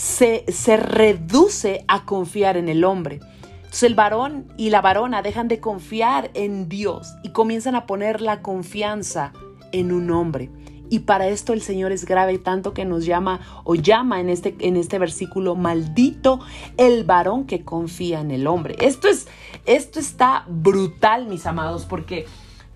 se, 0.00 0.76
reduce 0.78 1.84
a 1.86 2.06
confiar 2.06 2.56
en 2.56 2.68
el 2.70 2.84
hombre. 2.84 3.20
Entonces 3.56 3.82
el 3.82 3.94
varón 3.94 4.46
y 4.56 4.70
la 4.70 4.80
varona 4.80 5.20
dejan 5.20 5.46
de 5.46 5.60
confiar 5.60 6.30
en 6.34 6.68
Dios 6.68 7.12
y 7.22 7.30
comienzan 7.30 7.74
a 7.74 7.86
poner 7.86 8.22
la 8.22 8.40
confianza 8.40 9.32
en 9.72 9.92
un 9.92 10.10
hombre. 10.10 10.50
Y 10.88 11.00
para 11.00 11.28
esto 11.28 11.52
el 11.52 11.60
Señor 11.60 11.92
es 11.92 12.04
grave 12.04 12.38
tanto 12.38 12.72
que 12.72 12.84
nos 12.84 13.04
llama 13.04 13.40
o 13.64 13.74
llama 13.76 14.20
en 14.20 14.28
este, 14.28 14.56
en 14.60 14.76
este 14.76 14.98
versículo, 14.98 15.54
maldito 15.54 16.40
el 16.78 17.04
varón 17.04 17.44
que 17.44 17.62
confía 17.62 18.20
en 18.20 18.32
el 18.32 18.46
hombre. 18.46 18.76
Esto, 18.80 19.06
es, 19.06 19.28
esto 19.66 20.00
está 20.00 20.44
brutal, 20.48 21.26
mis 21.26 21.46
amados, 21.46 21.84
porque 21.84 22.20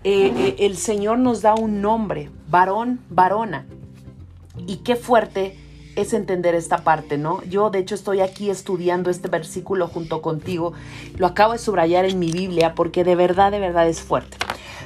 eh, 0.03 0.31
eh, 0.37 0.55
el 0.59 0.77
Señor 0.77 1.17
nos 1.17 1.41
da 1.41 1.55
un 1.55 1.81
nombre, 1.81 2.29
varón, 2.49 3.01
varona. 3.09 3.65
Y 4.65 4.77
qué 4.77 4.95
fuerte 4.95 5.64
es 5.95 6.13
entender 6.13 6.55
esta 6.55 6.83
parte, 6.83 7.17
¿no? 7.17 7.43
Yo 7.43 7.69
de 7.69 7.79
hecho 7.79 7.95
estoy 7.95 8.21
aquí 8.21 8.49
estudiando 8.49 9.09
este 9.09 9.27
versículo 9.27 9.87
junto 9.87 10.21
contigo. 10.21 10.73
Lo 11.17 11.27
acabo 11.27 11.53
de 11.53 11.59
subrayar 11.59 12.05
en 12.05 12.19
mi 12.19 12.31
Biblia 12.31 12.75
porque 12.75 13.03
de 13.03 13.15
verdad, 13.15 13.51
de 13.51 13.59
verdad 13.59 13.87
es 13.87 14.01
fuerte. 14.01 14.37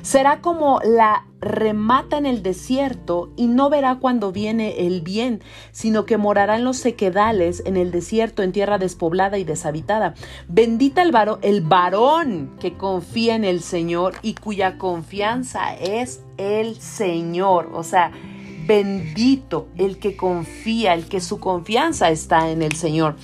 Será 0.01 0.39
como 0.41 0.79
la 0.83 1.25
remata 1.41 2.17
en 2.17 2.25
el 2.25 2.41
desierto 2.41 3.31
y 3.35 3.47
no 3.47 3.69
verá 3.69 3.95
cuando 3.99 4.31
viene 4.31 4.85
el 4.87 5.01
bien, 5.01 5.41
sino 5.71 6.05
que 6.05 6.17
morará 6.17 6.55
en 6.55 6.63
los 6.63 6.77
sequedales, 6.77 7.63
en 7.65 7.77
el 7.77 7.91
desierto, 7.91 8.41
en 8.41 8.51
tierra 8.51 8.77
despoblada 8.77 9.37
y 9.37 9.43
deshabitada. 9.43 10.13
Bendita 10.47 11.01
el 11.01 11.11
varón, 11.11 11.39
el 11.41 11.61
varón 11.61 12.55
que 12.59 12.73
confía 12.77 13.35
en 13.35 13.43
el 13.43 13.61
Señor 13.61 14.15
y 14.21 14.35
cuya 14.35 14.77
confianza 14.77 15.75
es 15.75 16.21
el 16.37 16.79
Señor. 16.79 17.69
O 17.73 17.83
sea, 17.83 18.11
Bendito 18.69 19.67
el 19.79 19.97
que 19.97 20.15
confía, 20.15 20.93
el 20.93 21.07
que 21.07 21.21
su 21.21 21.39
confianza 21.39 22.11
está 22.11 22.51
en 22.51 22.61
el 22.61 22.73
Señor, 22.73 23.15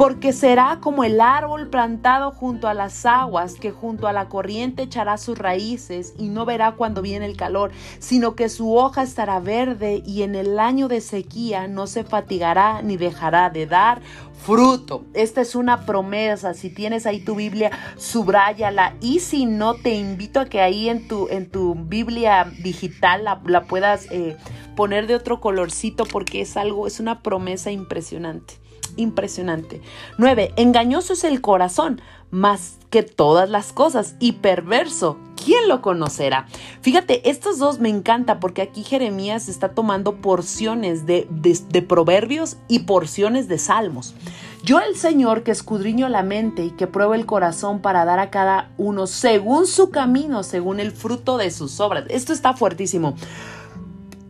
porque 0.00 0.32
será 0.32 0.78
como 0.80 1.04
el 1.04 1.20
árbol 1.20 1.68
plantado 1.68 2.30
junto 2.30 2.68
a 2.68 2.72
las 2.72 3.04
aguas, 3.04 3.56
que 3.56 3.70
junto 3.70 4.08
a 4.08 4.14
la 4.14 4.30
corriente 4.30 4.84
echará 4.84 5.18
sus 5.18 5.36
raíces 5.36 6.14
y 6.16 6.30
no 6.30 6.46
verá 6.46 6.72
cuando 6.72 7.02
viene 7.02 7.26
el 7.26 7.36
calor, 7.36 7.70
sino 7.98 8.34
que 8.34 8.48
su 8.48 8.74
hoja 8.74 9.02
estará 9.02 9.40
verde 9.40 10.02
y 10.06 10.22
en 10.22 10.36
el 10.36 10.58
año 10.58 10.88
de 10.88 11.02
sequía 11.02 11.68
no 11.68 11.86
se 11.86 12.02
fatigará 12.02 12.80
ni 12.80 12.96
dejará 12.96 13.50
de 13.50 13.66
dar 13.66 14.00
fruto. 14.42 15.04
Esta 15.12 15.42
es 15.42 15.54
una 15.54 15.84
promesa. 15.84 16.54
Si 16.54 16.70
tienes 16.70 17.04
ahí 17.04 17.20
tu 17.20 17.34
Biblia, 17.34 17.70
subráyala. 17.98 18.94
Y 19.02 19.20
si 19.20 19.44
no, 19.44 19.74
te 19.74 19.92
invito 19.96 20.40
a 20.40 20.46
que 20.46 20.62
ahí 20.62 20.88
en 20.88 21.08
tu, 21.08 21.28
en 21.28 21.50
tu 21.50 21.74
Biblia 21.74 22.50
digital 22.62 23.24
la, 23.24 23.64
puedas 23.64 24.10
eh, 24.10 24.38
poner 24.76 25.06
de 25.06 25.14
otro 25.14 25.42
colorcito 25.42 26.06
porque 26.06 26.40
es 26.40 26.56
algo, 26.56 26.86
es 26.86 27.00
una 27.00 27.20
promesa 27.20 27.70
impresionante. 27.70 28.59
Impresionante. 28.96 29.80
9. 30.18 30.52
Engañoso 30.56 31.12
es 31.12 31.24
el 31.24 31.40
corazón 31.40 32.00
más 32.30 32.78
que 32.90 33.02
todas 33.02 33.48
las 33.48 33.72
cosas 33.72 34.16
y 34.18 34.32
perverso. 34.32 35.16
¿Quién 35.42 35.68
lo 35.68 35.80
conocerá? 35.80 36.46
Fíjate, 36.82 37.30
estos 37.30 37.58
dos 37.58 37.78
me 37.78 37.88
encanta 37.88 38.40
porque 38.40 38.62
aquí 38.62 38.82
Jeremías 38.82 39.48
está 39.48 39.70
tomando 39.70 40.16
porciones 40.16 41.06
de, 41.06 41.26
de, 41.30 41.82
proverbios 41.82 42.56
y 42.68 42.80
porciones 42.80 43.48
de 43.48 43.58
salmos. 43.58 44.14
Yo 44.62 44.80
el 44.80 44.96
Señor 44.96 45.42
que 45.42 45.52
escudriño 45.52 46.08
la 46.08 46.22
mente 46.22 46.64
y 46.64 46.70
que 46.70 46.86
prueba 46.86 47.16
el 47.16 47.24
corazón 47.24 47.80
para 47.80 48.04
dar 48.04 48.18
a 48.18 48.30
cada 48.30 48.70
uno 48.76 49.06
según 49.06 49.66
su 49.66 49.90
camino, 49.90 50.42
según 50.42 50.80
el 50.80 50.92
fruto 50.92 51.38
de 51.38 51.50
sus 51.50 51.80
obras. 51.80 52.04
Esto 52.10 52.34
está 52.34 52.52
fuertísimo. 52.52 53.14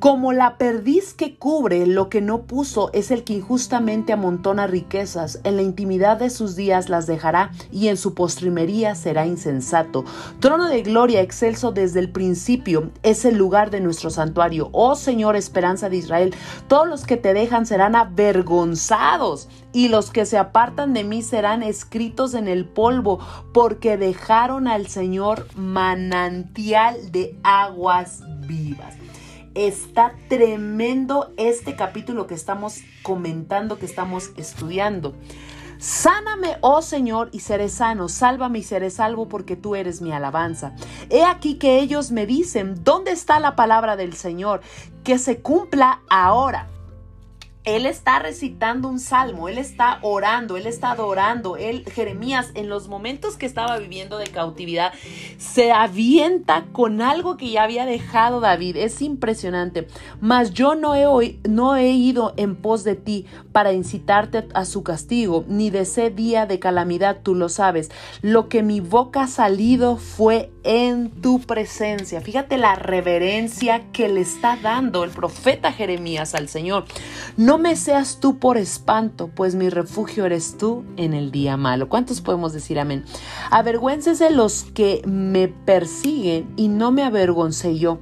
Como 0.01 0.33
la 0.33 0.57
perdiz 0.57 1.13
que 1.13 1.37
cubre 1.37 1.87
lo 1.87 2.09
que 2.09 2.23
no 2.23 2.45
puso 2.45 2.91
es 2.95 3.11
el 3.11 3.23
que 3.23 3.35
injustamente 3.35 4.15
amontona 4.15 4.67
riquezas, 4.67 5.41
en 5.45 5.57
la 5.57 5.63
intimidad 5.63 6.17
de 6.17 6.31
sus 6.31 6.57
días 6.57 6.89
las 6.89 7.07
dejará 7.07 7.51
y 7.71 7.89
en 7.89 7.99
su 7.99 8.15
postrimería 8.15 8.95
será 8.95 9.27
insensato. 9.27 10.07
Trono 10.41 10.71
de 10.71 10.81
gloria 10.81 11.21
excelso 11.21 11.73
desde 11.73 12.01
el 12.01 12.11
principio 12.11 12.93
es 13.03 13.27
el 13.27 13.37
lugar 13.37 13.69
de 13.69 13.83
nuestro 13.83 14.09
santuario. 14.09 14.71
Oh 14.73 14.95
Señor, 14.95 15.37
esperanza 15.37 15.91
de 15.91 15.99
Israel, 15.99 16.35
todos 16.67 16.89
los 16.89 17.05
que 17.05 17.19
te 17.19 17.35
dejan 17.35 17.67
serán 17.67 17.95
avergonzados 17.95 19.51
y 19.75 19.89
los 19.89 20.11
que 20.11 20.25
se 20.25 20.39
apartan 20.39 20.95
de 20.95 21.05
mí 21.05 21.21
serán 21.21 21.63
escritos 21.63 22.33
en 22.33 22.49
el 22.49 22.65
polvo 22.65 23.19
porque 23.53 23.99
dejaron 23.99 24.67
al 24.67 24.87
Señor 24.87 25.47
manantial 25.57 27.13
de 27.13 27.39
aguas 27.43 28.23
vivas. 28.47 28.95
Está 29.61 30.15
tremendo 30.31 31.35
este 31.37 31.77
capítulo 31.77 32.27
que 32.27 32.33
estamos 32.33 32.79
comentando, 33.03 33.79
que 33.79 33.85
estamos 33.85 34.31
estudiando. 34.39 35.15
Sáname, 35.77 36.57
oh 36.63 36.81
Señor, 36.81 37.29
y 37.31 37.41
seré 37.41 37.69
sano, 37.69 38.09
sálvame 38.09 38.61
y 38.61 38.63
seré 38.63 38.89
salvo 38.89 39.29
porque 39.29 39.57
tú 39.57 39.75
eres 39.75 40.01
mi 40.01 40.13
alabanza. 40.13 40.75
He 41.11 41.25
aquí 41.25 41.59
que 41.59 41.79
ellos 41.79 42.11
me 42.11 42.25
dicen, 42.25 42.83
¿dónde 42.85 43.11
está 43.11 43.39
la 43.39 43.55
palabra 43.55 43.97
del 43.97 44.15
Señor? 44.15 44.63
Que 45.05 45.19
se 45.19 45.43
cumpla 45.43 46.01
ahora 46.09 46.67
él 47.65 47.85
está 47.85 48.19
recitando 48.19 48.89
un 48.89 48.99
salmo, 48.99 49.49
él 49.49 49.59
está 49.59 49.99
orando, 50.01 50.57
él 50.57 50.67
está 50.67 50.93
adorando. 50.93 51.59
Él, 51.59 51.85
Jeremías, 51.85 52.51
en 52.55 52.71
los 52.71 52.89
momentos 52.89 53.37
que 53.37 53.45
estaba 53.45 53.77
viviendo 53.77 54.17
de 54.17 54.29
cautividad, 54.29 54.93
se 55.37 55.71
avienta 55.71 56.65
con 56.73 57.03
algo 57.03 57.37
que 57.37 57.51
ya 57.51 57.65
había 57.65 57.85
dejado 57.85 58.41
David. 58.41 58.77
Es 58.77 59.03
impresionante. 59.03 59.89
Mas 60.21 60.55
yo 60.55 60.75
no 60.75 60.95
he, 60.95 61.39
no 61.49 61.77
he 61.77 61.91
ido 61.91 62.33
en 62.39 62.57
pos 62.57 62.83
de 62.83 62.97
ti 62.97 63.27
para 63.53 63.75
incitarte 63.75 64.49
a 64.55 64.65
su 64.65 64.83
castigo, 64.83 65.45
ni 65.47 65.69
de 65.69 65.81
ese 65.81 66.09
día 66.09 66.47
de 66.47 66.59
calamidad, 66.59 67.19
tú 67.23 67.35
lo 67.35 67.51
sabes. 67.51 67.91
Lo 68.23 68.49
que 68.49 68.63
mi 68.63 68.81
boca 68.81 69.25
ha 69.25 69.27
salido 69.27 69.97
fue 69.99 70.51
en 70.65 71.11
tu 71.11 71.41
presencia. 71.41 72.21
Fíjate 72.21 72.59
la 72.59 72.75
reverencia 72.75 73.91
que 73.93 74.09
le 74.09 74.21
está 74.21 74.57
dando 74.57 75.05
el 75.05 75.11
profeta 75.11 75.73
Jeremías 75.73 76.35
al 76.35 76.49
Señor. 76.49 76.85
No 77.37 77.59
me 77.59 77.77
seas 77.77 78.21
tú 78.21 78.39
por 78.39 78.57
espanto, 78.57 79.29
pues 79.29 79.55
mi 79.55 79.71
refugio 79.71 80.27
eres 80.27 80.57
tú 80.59 80.85
en 80.97 81.15
el 81.15 81.31
día 81.31 81.57
malo. 81.57 81.89
¿Cuántos 81.89 82.21
podemos 82.21 82.53
decir 82.53 82.79
amén? 82.79 83.05
Avergüéncese 83.51 84.31
los 84.31 84.65
que 84.65 85.03
me 85.07 85.49
persiguen 85.49 86.53
y 86.57 86.69
no 86.69 86.93
me 86.93 87.03
avergoncé 87.03 87.79
yo. 87.79 88.01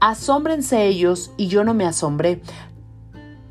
Asómbrense 0.00 0.86
ellos 0.86 1.32
y 1.36 1.48
yo 1.48 1.64
no 1.64 1.74
me 1.74 1.84
asombré. 1.84 2.40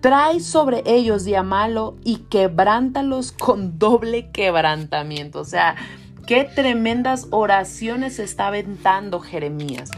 Trae 0.01 0.39
sobre 0.39 0.83
ellos 0.85 1.25
día 1.25 1.43
malo 1.43 1.97
y 2.05 2.17
quebrántalos 2.29 3.33
con 3.33 3.77
doble 3.77 4.31
quebrantamiento. 4.31 5.41
O 5.41 5.45
sea, 5.45 5.75
qué 6.29 6.43
tremendas 6.43 7.25
oraciones 7.31 8.19
está 8.19 8.49
aventando 8.49 9.19
Jeremías. 9.19 9.89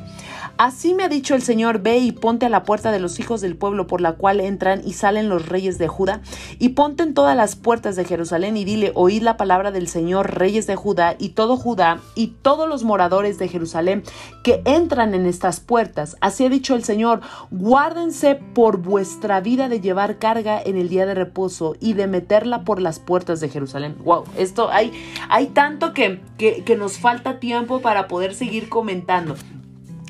Así 0.57 0.93
me 0.93 1.03
ha 1.03 1.09
dicho 1.09 1.35
el 1.35 1.41
Señor, 1.41 1.81
ve 1.81 1.97
y 1.97 2.11
ponte 2.11 2.45
a 2.45 2.49
la 2.49 2.63
puerta 2.63 2.91
de 2.91 2.99
los 2.99 3.19
hijos 3.19 3.41
del 3.41 3.55
pueblo 3.55 3.87
por 3.87 4.01
la 4.01 4.13
cual 4.13 4.39
entran 4.39 4.81
y 4.85 4.93
salen 4.93 5.29
los 5.29 5.47
reyes 5.47 5.77
de 5.77 5.87
Judá, 5.87 6.21
y 6.59 6.69
ponte 6.69 7.03
en 7.03 7.13
todas 7.13 7.35
las 7.35 7.55
puertas 7.55 7.95
de 7.95 8.05
Jerusalén 8.05 8.57
y 8.57 8.65
dile, 8.65 8.91
oíd 8.95 9.23
la 9.23 9.37
palabra 9.37 9.71
del 9.71 9.87
Señor, 9.87 10.37
reyes 10.37 10.67
de 10.67 10.75
Judá, 10.75 11.15
y 11.17 11.29
todo 11.29 11.57
Judá, 11.57 11.99
y 12.15 12.27
todos 12.41 12.69
los 12.69 12.83
moradores 12.83 13.39
de 13.39 13.47
Jerusalén 13.47 14.03
que 14.43 14.61
entran 14.65 15.13
en 15.13 15.25
estas 15.25 15.59
puertas. 15.59 16.17
Así 16.21 16.45
ha 16.45 16.49
dicho 16.49 16.75
el 16.75 16.83
Señor, 16.83 17.21
guárdense 17.49 18.35
por 18.35 18.77
vuestra 18.77 19.41
vida 19.41 19.69
de 19.69 19.81
llevar 19.81 20.19
carga 20.19 20.61
en 20.63 20.77
el 20.77 20.89
día 20.89 21.05
de 21.05 21.15
reposo 21.15 21.75
y 21.79 21.93
de 21.93 22.07
meterla 22.07 22.63
por 22.63 22.81
las 22.81 22.99
puertas 22.99 23.39
de 23.39 23.49
Jerusalén. 23.49 23.95
Wow, 24.03 24.25
esto 24.37 24.69
hay, 24.71 24.91
hay 25.29 25.47
tanto 25.47 25.93
que, 25.93 26.21
que, 26.37 26.63
que 26.63 26.75
nos 26.75 26.97
falta 26.97 27.39
tiempo 27.39 27.81
para 27.81 28.07
poder 28.07 28.33
seguir 28.33 28.69
comentando 28.69 29.35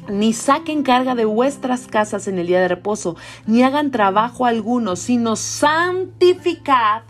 ni 0.08 0.34
saquen 0.34 0.84
carga 0.84 1.16
de 1.16 1.26
vuestras 1.26 1.88
casas 1.88 2.28
en 2.28 2.40
el 2.40 2.48
día 2.48 2.62
de 2.62 2.68
reposo, 2.68 3.16
ni 3.46 3.64
hagan 3.64 3.92
trabajo 3.92 4.46
alguno, 4.46 4.96
sino 4.96 5.36
santificad 5.36 7.04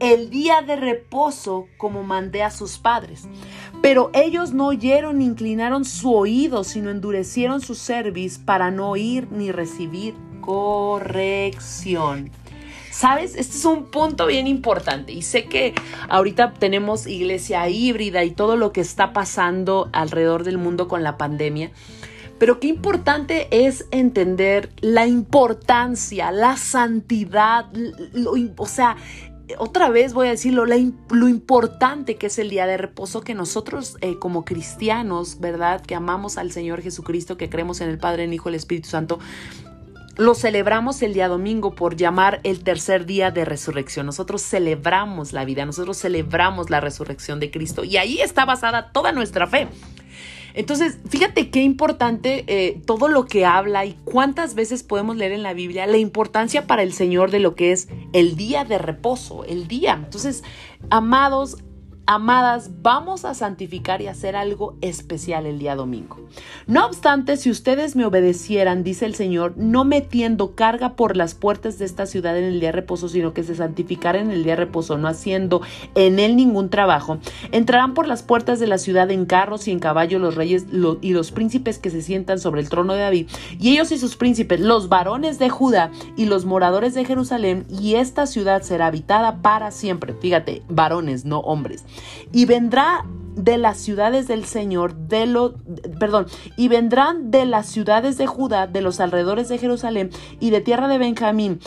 el 0.00 0.30
día 0.30 0.62
de 0.62 0.76
reposo 0.76 1.66
como 1.78 2.02
mandé 2.02 2.42
a 2.42 2.50
sus 2.50 2.78
padres. 2.78 3.28
Pero 3.80 4.10
ellos 4.12 4.52
no 4.52 4.66
oyeron 4.66 5.18
ni 5.18 5.26
inclinaron 5.26 5.84
su 5.84 6.12
oído, 6.14 6.64
sino 6.64 6.90
endurecieron 6.90 7.60
su 7.60 7.74
cerviz 7.74 8.38
para 8.38 8.70
no 8.70 8.90
oír 8.90 9.28
ni 9.30 9.52
recibir 9.52 10.14
corrección. 10.40 12.30
¿Sabes? 12.94 13.34
Este 13.34 13.56
es 13.56 13.64
un 13.64 13.86
punto 13.86 14.26
bien 14.26 14.46
importante 14.46 15.12
y 15.12 15.22
sé 15.22 15.46
que 15.46 15.74
ahorita 16.08 16.54
tenemos 16.54 17.08
iglesia 17.08 17.68
híbrida 17.68 18.22
y 18.22 18.30
todo 18.30 18.54
lo 18.54 18.70
que 18.72 18.80
está 18.80 19.12
pasando 19.12 19.90
alrededor 19.92 20.44
del 20.44 20.58
mundo 20.58 20.86
con 20.86 21.02
la 21.02 21.18
pandemia. 21.18 21.72
Pero 22.38 22.60
qué 22.60 22.68
importante 22.68 23.48
es 23.50 23.86
entender 23.90 24.70
la 24.80 25.08
importancia, 25.08 26.30
la 26.30 26.56
santidad, 26.56 27.66
o 28.56 28.66
sea, 28.66 28.96
otra 29.58 29.88
vez 29.90 30.14
voy 30.14 30.28
a 30.28 30.30
decirlo, 30.30 30.64
lo 30.64 31.28
importante 31.28 32.14
que 32.14 32.28
es 32.28 32.38
el 32.38 32.48
día 32.48 32.64
de 32.66 32.76
reposo 32.76 33.22
que 33.22 33.34
nosotros 33.34 33.96
eh, 34.02 34.20
como 34.20 34.44
cristianos, 34.44 35.40
¿verdad? 35.40 35.80
Que 35.80 35.96
amamos 35.96 36.38
al 36.38 36.52
Señor 36.52 36.80
Jesucristo, 36.80 37.36
que 37.36 37.50
creemos 37.50 37.80
en 37.80 37.90
el 37.90 37.98
Padre, 37.98 38.22
en 38.22 38.30
el 38.30 38.34
Hijo, 38.34 38.50
el 38.50 38.54
Espíritu 38.54 38.88
Santo, 38.88 39.18
lo 40.16 40.34
celebramos 40.34 41.02
el 41.02 41.14
día 41.14 41.28
domingo 41.28 41.74
por 41.74 41.96
llamar 41.96 42.40
el 42.44 42.62
tercer 42.62 43.06
día 43.06 43.30
de 43.30 43.44
resurrección. 43.44 44.06
Nosotros 44.06 44.42
celebramos 44.42 45.32
la 45.32 45.44
vida, 45.44 45.64
nosotros 45.64 45.98
celebramos 45.98 46.70
la 46.70 46.80
resurrección 46.80 47.40
de 47.40 47.50
Cristo 47.50 47.84
y 47.84 47.96
ahí 47.96 48.20
está 48.20 48.44
basada 48.44 48.92
toda 48.92 49.12
nuestra 49.12 49.46
fe. 49.46 49.68
Entonces, 50.54 50.98
fíjate 51.08 51.50
qué 51.50 51.62
importante 51.62 52.44
eh, 52.46 52.80
todo 52.86 53.08
lo 53.08 53.26
que 53.26 53.44
habla 53.44 53.84
y 53.86 53.94
cuántas 54.04 54.54
veces 54.54 54.84
podemos 54.84 55.16
leer 55.16 55.32
en 55.32 55.42
la 55.42 55.52
Biblia 55.52 55.84
la 55.86 55.96
importancia 55.96 56.68
para 56.68 56.84
el 56.84 56.92
Señor 56.92 57.32
de 57.32 57.40
lo 57.40 57.56
que 57.56 57.72
es 57.72 57.88
el 58.12 58.36
día 58.36 58.64
de 58.64 58.78
reposo, 58.78 59.44
el 59.44 59.66
día. 59.66 59.94
Entonces, 60.04 60.44
amados, 60.90 61.56
Amadas, 62.06 62.70
vamos 62.82 63.24
a 63.24 63.32
santificar 63.32 64.02
y 64.02 64.08
hacer 64.08 64.36
algo 64.36 64.76
especial 64.82 65.46
el 65.46 65.58
día 65.58 65.74
domingo. 65.74 66.18
No 66.66 66.84
obstante, 66.84 67.38
si 67.38 67.48
ustedes 67.50 67.96
me 67.96 68.04
obedecieran, 68.04 68.84
dice 68.84 69.06
el 69.06 69.14
Señor, 69.14 69.54
no 69.56 69.86
metiendo 69.86 70.54
carga 70.54 70.96
por 70.96 71.16
las 71.16 71.34
puertas 71.34 71.78
de 71.78 71.86
esta 71.86 72.04
ciudad 72.04 72.36
en 72.36 72.44
el 72.44 72.60
día 72.60 72.68
de 72.68 72.72
reposo, 72.72 73.08
sino 73.08 73.32
que 73.32 73.42
se 73.42 73.54
santificaran 73.54 74.26
en 74.26 74.32
el 74.32 74.44
día 74.44 74.52
de 74.52 74.64
reposo, 74.66 74.98
no 74.98 75.08
haciendo 75.08 75.62
en 75.94 76.18
él 76.18 76.36
ningún 76.36 76.68
trabajo, 76.68 77.20
entrarán 77.52 77.94
por 77.94 78.06
las 78.06 78.22
puertas 78.22 78.60
de 78.60 78.66
la 78.66 78.76
ciudad 78.76 79.10
en 79.10 79.24
carros 79.24 79.66
y 79.66 79.70
en 79.70 79.78
caballos 79.78 80.20
los 80.20 80.34
reyes 80.34 80.66
y 81.00 81.12
los 81.14 81.30
príncipes 81.30 81.78
que 81.78 81.88
se 81.88 82.02
sientan 82.02 82.38
sobre 82.38 82.60
el 82.60 82.68
trono 82.68 82.92
de 82.92 83.00
David, 83.00 83.30
y 83.58 83.70
ellos 83.70 83.92
y 83.92 83.98
sus 83.98 84.16
príncipes, 84.16 84.60
los 84.60 84.90
varones 84.90 85.38
de 85.38 85.48
Judá 85.48 85.90
y 86.18 86.26
los 86.26 86.44
moradores 86.44 86.92
de 86.92 87.06
Jerusalén, 87.06 87.64
y 87.70 87.94
esta 87.94 88.26
ciudad 88.26 88.60
será 88.60 88.88
habitada 88.88 89.40
para 89.40 89.70
siempre. 89.70 90.12
Fíjate, 90.12 90.62
varones, 90.68 91.24
no 91.24 91.40
hombres 91.40 91.82
y 92.32 92.46
vendrá 92.46 93.04
de 93.36 93.58
las 93.58 93.78
ciudades 93.78 94.28
del 94.28 94.44
Señor, 94.44 94.94
de 94.94 95.26
lo, 95.26 95.54
perdón, 95.98 96.26
y 96.56 96.68
vendrán 96.68 97.30
de 97.30 97.46
las 97.46 97.66
ciudades 97.66 98.16
de 98.16 98.26
Judá, 98.26 98.66
de 98.66 98.80
los 98.80 99.00
alrededores 99.00 99.48
de 99.48 99.58
Jerusalén 99.58 100.10
y 100.40 100.50
de 100.50 100.60
tierra 100.60 100.88
de 100.88 100.98
Benjamín, 100.98 101.60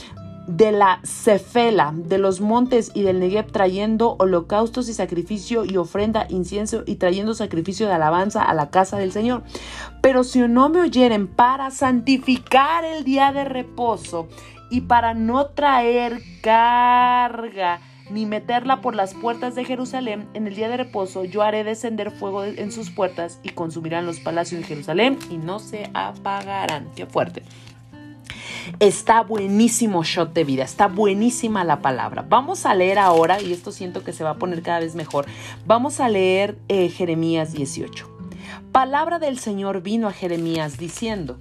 de 0.47 0.71
la 0.71 1.01
Cefela, 1.03 1.91
de 1.93 2.17
los 2.17 2.39
montes 2.39 2.91
y 2.93 3.01
del 3.01 3.19
Negev, 3.19 3.51
trayendo 3.51 4.15
holocaustos 4.17 4.87
y 4.87 4.93
sacrificio 4.93 5.65
y 5.65 5.75
ofrenda, 5.75 6.25
incienso 6.29 6.83
y 6.85 6.95
trayendo 6.95 7.33
sacrificio 7.33 7.85
de 7.85 7.93
alabanza 7.93 8.43
a 8.43 8.53
la 8.53 8.69
casa 8.69 8.97
del 8.97 9.11
Señor. 9.11 9.43
Pero 10.01 10.23
si 10.23 10.39
no 10.39 10.69
me 10.69 10.79
oyeren 10.79 11.27
para 11.27 11.69
santificar 11.69 12.85
el 12.85 13.03
día 13.03 13.33
de 13.33 13.43
reposo 13.43 14.29
y 14.71 14.81
para 14.81 15.13
no 15.13 15.47
traer 15.47 16.21
carga, 16.41 17.81
ni 18.09 18.25
meterla 18.25 18.81
por 18.81 18.95
las 18.95 19.13
puertas 19.13 19.55
de 19.55 19.65
Jerusalén, 19.65 20.27
en 20.33 20.47
el 20.47 20.55
día 20.55 20.69
de 20.69 20.77
reposo 20.77 21.23
yo 21.25 21.41
haré 21.41 21.63
descender 21.63 22.11
fuego 22.11 22.43
en 22.43 22.71
sus 22.71 22.89
puertas 22.89 23.39
y 23.43 23.49
consumirán 23.49 24.05
los 24.05 24.19
palacios 24.19 24.61
de 24.61 24.67
Jerusalén 24.67 25.17
y 25.29 25.37
no 25.37 25.59
se 25.59 25.89
apagarán. 25.93 26.89
Qué 26.95 27.05
fuerte. 27.05 27.43
Está 28.79 29.21
buenísimo 29.21 30.03
shot 30.03 30.33
de 30.33 30.43
vida, 30.43 30.63
está 30.63 30.87
buenísima 30.87 31.63
la 31.63 31.81
palabra. 31.81 32.25
Vamos 32.27 32.65
a 32.65 32.75
leer 32.75 32.99
ahora, 32.99 33.41
y 33.41 33.53
esto 33.53 33.71
siento 33.71 34.03
que 34.03 34.13
se 34.13 34.23
va 34.23 34.31
a 34.31 34.37
poner 34.37 34.61
cada 34.61 34.79
vez 34.79 34.93
mejor, 34.93 35.25
vamos 35.65 35.99
a 35.99 36.09
leer 36.09 36.57
eh, 36.67 36.89
Jeremías 36.89 37.53
18. 37.53 38.09
Palabra 38.71 39.19
del 39.19 39.39
Señor 39.39 39.81
vino 39.81 40.07
a 40.07 40.11
Jeremías 40.11 40.77
diciendo, 40.77 41.39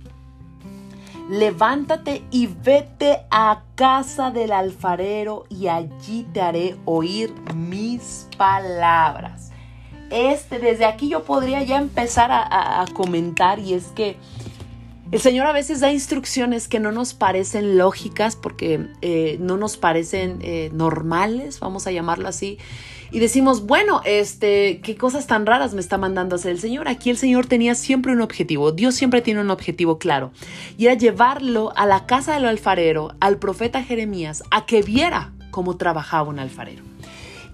levántate 1.29 2.25
y 2.31 2.47
vete 2.47 3.23
a 3.31 3.63
casa 3.75 4.31
del 4.31 4.53
alfarero 4.53 5.45
y 5.49 5.69
allí 5.69 6.27
te 6.33 6.41
haré 6.41 6.77
oír 6.85 7.33
mis 7.55 8.29
palabras. 8.37 9.51
Este, 10.11 10.59
desde 10.61 10.85
aquí 10.85 11.09
yo 11.09 11.25
podría 11.25 11.63
ya 11.65 11.79
empezar 11.79 12.31
a, 12.31 12.85
comentar 12.95 13.59
y 13.59 13.75
es 13.75 13.87
que 13.87 14.17
el 15.11 15.21
Señor 15.21 15.47
a 15.47 15.53
veces 15.53 15.81
da 15.81 15.93
instrucciones 15.93 16.69
que 16.69 16.81
no 16.81 16.93
nos 16.93 17.15
parecen 17.15 17.77
lógicas 17.77 18.37
porque 18.37 18.89
eh, 19.03 19.37
no 19.41 19.57
nos 19.57 19.77
parecen 19.77 20.39
eh, 20.43 20.71
normales, 20.73 21.59
vamos 21.59 21.87
a 21.87 21.93
llamarlo 21.93 22.29
así 22.29 22.59
y 23.11 23.21
decimos, 23.21 23.67
bueno, 23.67 24.01
este, 24.05 24.81
qué 24.83 24.97
cosas 24.97 25.27
tan 25.27 25.47
raras 25.47 25.75
me 25.75 25.81
está 25.81 25.99
mandando 25.99 26.37
hacer 26.37 26.53
el 26.53 26.61
Señor. 26.61 26.89
Aquí 26.89 27.11
el 27.11 27.17
Señor 27.17 27.47
tenía 27.47 27.75
siempre 27.75 28.13
un 28.13 28.21
objetivo, 28.21 28.73
Dios 28.73 28.95
siempre 28.95 29.23
tiene 29.23 29.41
un 29.41 29.51
objetivo 29.51 29.99
claro, 29.99 30.33
y 30.77 30.87
era 30.87 30.95
llevarlo 30.95 31.73
a 31.77 31.87
la 31.87 32.07
casa 32.07 32.35
del 32.35 32.47
alfarero, 32.47 33.15
al 33.21 33.39
profeta 33.39 33.83
Jeremías, 33.83 34.43
a 34.51 34.67
que 34.67 34.83
viera 34.83 35.33
cómo 35.51 35.77
trabajaba 35.77 36.29
un 36.29 36.39
alfarero. 36.39 36.83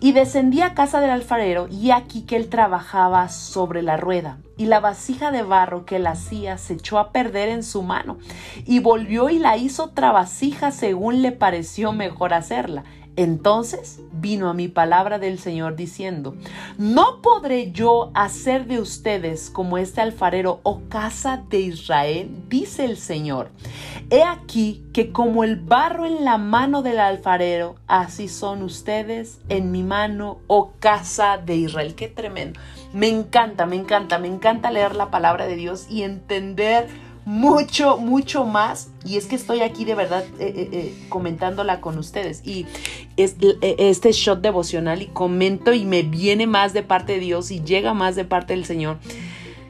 Y 0.00 0.10
descendía 0.10 0.66
a 0.66 0.74
casa 0.74 1.00
del 1.00 1.10
alfarero, 1.10 1.68
y 1.70 1.92
aquí 1.92 2.22
que 2.22 2.34
él 2.34 2.48
trabajaba 2.48 3.28
sobre 3.28 3.82
la 3.82 3.96
rueda, 3.96 4.38
y 4.56 4.66
la 4.66 4.80
vasija 4.80 5.30
de 5.30 5.44
barro 5.44 5.84
que 5.84 5.96
él 5.96 6.08
hacía 6.08 6.58
se 6.58 6.74
echó 6.74 6.98
a 6.98 7.12
perder 7.12 7.48
en 7.48 7.62
su 7.62 7.82
mano, 7.82 8.18
y 8.66 8.80
volvió 8.80 9.30
y 9.30 9.38
la 9.38 9.56
hizo 9.56 9.84
otra 9.84 10.10
vasija 10.10 10.72
según 10.72 11.22
le 11.22 11.30
pareció 11.30 11.92
mejor 11.92 12.34
hacerla. 12.34 12.82
Entonces 13.16 14.00
vino 14.12 14.48
a 14.48 14.54
mi 14.54 14.68
palabra 14.68 15.18
del 15.18 15.38
Señor 15.38 15.76
diciendo, 15.76 16.34
no 16.78 17.20
podré 17.20 17.70
yo 17.72 18.10
hacer 18.14 18.66
de 18.66 18.80
ustedes 18.80 19.50
como 19.50 19.76
este 19.76 20.00
alfarero 20.00 20.60
o 20.62 20.70
oh 20.70 20.82
casa 20.88 21.42
de 21.50 21.60
Israel, 21.60 22.30
dice 22.48 22.84
el 22.84 22.96
Señor. 22.96 23.50
He 24.10 24.22
aquí 24.22 24.84
que 24.94 25.12
como 25.12 25.44
el 25.44 25.56
barro 25.56 26.06
en 26.06 26.24
la 26.24 26.38
mano 26.38 26.82
del 26.82 27.00
alfarero, 27.00 27.76
así 27.86 28.28
son 28.28 28.62
ustedes 28.62 29.40
en 29.48 29.70
mi 29.72 29.82
mano, 29.82 30.38
oh 30.46 30.72
casa 30.80 31.36
de 31.36 31.56
Israel. 31.56 31.94
Qué 31.94 32.08
tremendo. 32.08 32.60
Me 32.94 33.08
encanta, 33.08 33.66
me 33.66 33.76
encanta, 33.76 34.18
me 34.18 34.28
encanta 34.28 34.70
leer 34.70 34.94
la 34.94 35.10
palabra 35.10 35.46
de 35.46 35.56
Dios 35.56 35.86
y 35.90 36.02
entender 36.02 36.88
mucho, 37.24 37.98
mucho 37.98 38.44
más. 38.44 38.88
Y 39.04 39.16
es 39.16 39.26
que 39.26 39.36
estoy 39.36 39.60
aquí 39.60 39.84
de 39.84 39.94
verdad 39.94 40.24
eh, 40.38 40.52
eh, 40.56 40.68
eh, 40.72 41.06
comentándola 41.08 41.80
con 41.80 41.98
ustedes. 41.98 42.46
Y 42.46 42.66
es, 43.16 43.36
este 43.60 44.12
shot 44.12 44.40
devocional 44.40 45.02
y 45.02 45.06
comento 45.06 45.72
y 45.72 45.84
me 45.84 46.02
viene 46.02 46.46
más 46.46 46.72
de 46.72 46.82
parte 46.82 47.14
de 47.14 47.20
Dios 47.20 47.50
y 47.50 47.62
llega 47.62 47.94
más 47.94 48.16
de 48.16 48.24
parte 48.24 48.54
del 48.54 48.64
Señor. 48.64 48.98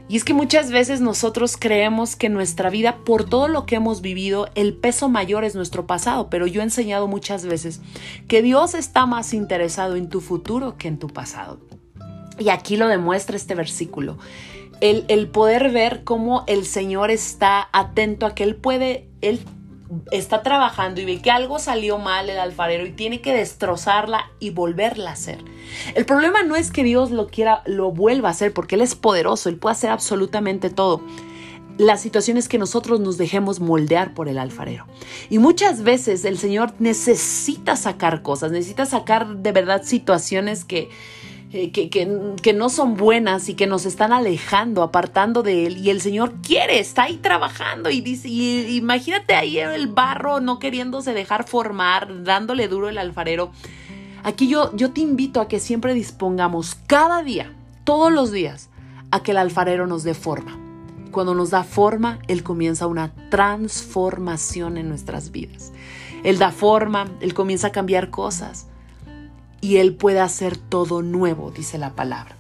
Y 0.08 0.16
es 0.16 0.24
que 0.24 0.34
muchas 0.34 0.70
veces 0.70 1.00
nosotros 1.00 1.56
creemos 1.58 2.16
que 2.16 2.28
nuestra 2.28 2.68
vida, 2.68 2.98
por 3.04 3.24
todo 3.24 3.48
lo 3.48 3.64
que 3.64 3.76
hemos 3.76 4.02
vivido, 4.02 4.48
el 4.54 4.74
peso 4.74 5.08
mayor 5.08 5.42
es 5.44 5.54
nuestro 5.54 5.86
pasado, 5.86 6.28
pero 6.28 6.46
yo 6.46 6.60
he 6.60 6.64
enseñado 6.64 7.08
muchas 7.08 7.46
veces 7.46 7.80
que 8.28 8.42
Dios 8.42 8.74
está 8.74 9.06
más 9.06 9.32
interesado 9.32 9.96
en 9.96 10.10
tu 10.10 10.20
futuro 10.20 10.76
que 10.76 10.88
en 10.88 10.98
tu 10.98 11.06
pasado. 11.06 11.60
Y 12.38 12.48
aquí 12.48 12.76
lo 12.76 12.88
demuestra 12.88 13.36
este 13.36 13.54
versículo 13.54 14.18
el, 14.82 15.28
poder 15.28 15.70
ver 15.70 16.02
cómo 16.02 16.44
el 16.48 16.66
Señor 16.66 17.10
está 17.10 17.68
atento 17.72 18.26
a 18.26 18.34
que 18.34 18.42
Él 18.42 18.56
puede, 18.56 19.08
Él 19.20 19.40
está 20.10 20.42
trabajando 20.42 21.00
y 21.00 21.04
ve 21.04 21.22
que 21.22 21.30
algo 21.30 21.60
salió 21.60 21.98
mal 21.98 22.28
el 22.28 22.38
alfarero 22.38 22.84
y 22.84 22.90
tiene 22.90 23.20
que 23.20 23.32
destrozarla 23.32 24.30
y 24.40 24.50
volverla 24.50 25.10
a 25.10 25.12
hacer. 25.12 25.38
El 25.94 26.04
problema 26.04 26.42
no 26.42 26.56
es 26.56 26.72
que 26.72 26.82
Dios 26.82 27.12
lo 27.12 27.28
quiera, 27.28 27.62
lo 27.64 27.92
vuelva 27.92 28.28
a 28.28 28.32
hacer, 28.32 28.52
porque 28.52 28.74
Él 28.74 28.80
es 28.80 28.96
poderoso, 28.96 29.48
Él 29.48 29.56
puede 29.56 29.74
hacer 29.74 29.90
absolutamente 29.90 30.68
todo. 30.68 31.00
La 31.78 31.96
situación 31.96 32.36
es 32.36 32.48
que 32.48 32.58
nosotros 32.58 32.98
nos 32.98 33.18
dejemos 33.18 33.60
moldear 33.60 34.14
por 34.14 34.28
el 34.28 34.38
alfarero. 34.38 34.86
Y 35.30 35.38
muchas 35.38 35.84
veces 35.84 36.24
el 36.24 36.38
Señor 36.38 36.74
necesita 36.80 37.76
sacar 37.76 38.22
cosas, 38.22 38.50
necesita 38.50 38.84
sacar 38.84 39.36
de 39.36 39.52
verdad 39.52 39.84
situaciones 39.84 40.64
que, 40.64 40.90
eh, 41.54 41.70
que, 41.70 42.52
no 42.54 42.68
son 42.70 42.96
buenas 42.96 43.50
y 43.50 43.54
que 43.54 43.66
nos 43.66 43.84
están 43.84 44.10
alejando, 44.12 44.82
apartando 44.82 45.42
de 45.42 45.66
Él. 45.66 45.76
Y 45.76 45.90
el 45.90 46.00
Señor 46.00 46.32
quiere, 46.40 46.78
está 46.78 47.02
ahí 47.02 47.18
trabajando 47.18 47.90
y 47.90 48.00
dice, 48.00 48.28
imagínate 48.28 49.34
ahí 49.34 49.58
el 49.58 49.86
barro 49.88 50.40
no 50.40 50.58
queriéndose 50.58 51.12
dejar 51.12 51.44
formar, 51.44 52.24
dándole 52.24 52.68
duro 52.68 52.88
el 52.88 52.96
alfarero. 52.96 53.52
Aquí 54.24 54.48
yo, 54.48 54.74
yo 54.74 54.92
te 54.92 55.02
invito 55.02 55.42
a 55.42 55.48
que 55.48 55.60
siempre 55.60 55.92
dispongamos 55.92 56.74
cada 56.86 57.22
día, 57.22 57.54
todos 57.84 58.10
los 58.10 58.32
días, 58.32 58.70
a 59.10 59.22
que 59.22 59.32
el 59.32 59.36
alfarero 59.36 59.86
nos 59.86 60.04
dé 60.04 60.14
forma. 60.14 60.58
Cuando 61.10 61.34
nos 61.34 61.50
da 61.50 61.64
forma, 61.64 62.18
Él 62.28 62.42
comienza 62.42 62.86
una 62.86 63.12
transformación 63.28 64.78
en 64.78 64.88
nuestras 64.88 65.30
vidas. 65.30 65.70
Él 66.24 66.38
da 66.38 66.50
forma, 66.50 67.10
Él 67.20 67.34
comienza 67.34 67.66
a 67.66 67.72
cambiar 67.72 68.08
cosas. 68.08 68.68
Y 69.62 69.79
Él 69.79 69.94
puede 69.94 70.20
hacer 70.20 70.59
todo 70.59 71.01
nuevo, 71.01 71.51
dice 71.51 71.79
la 71.79 71.94
palabra. 71.94 72.37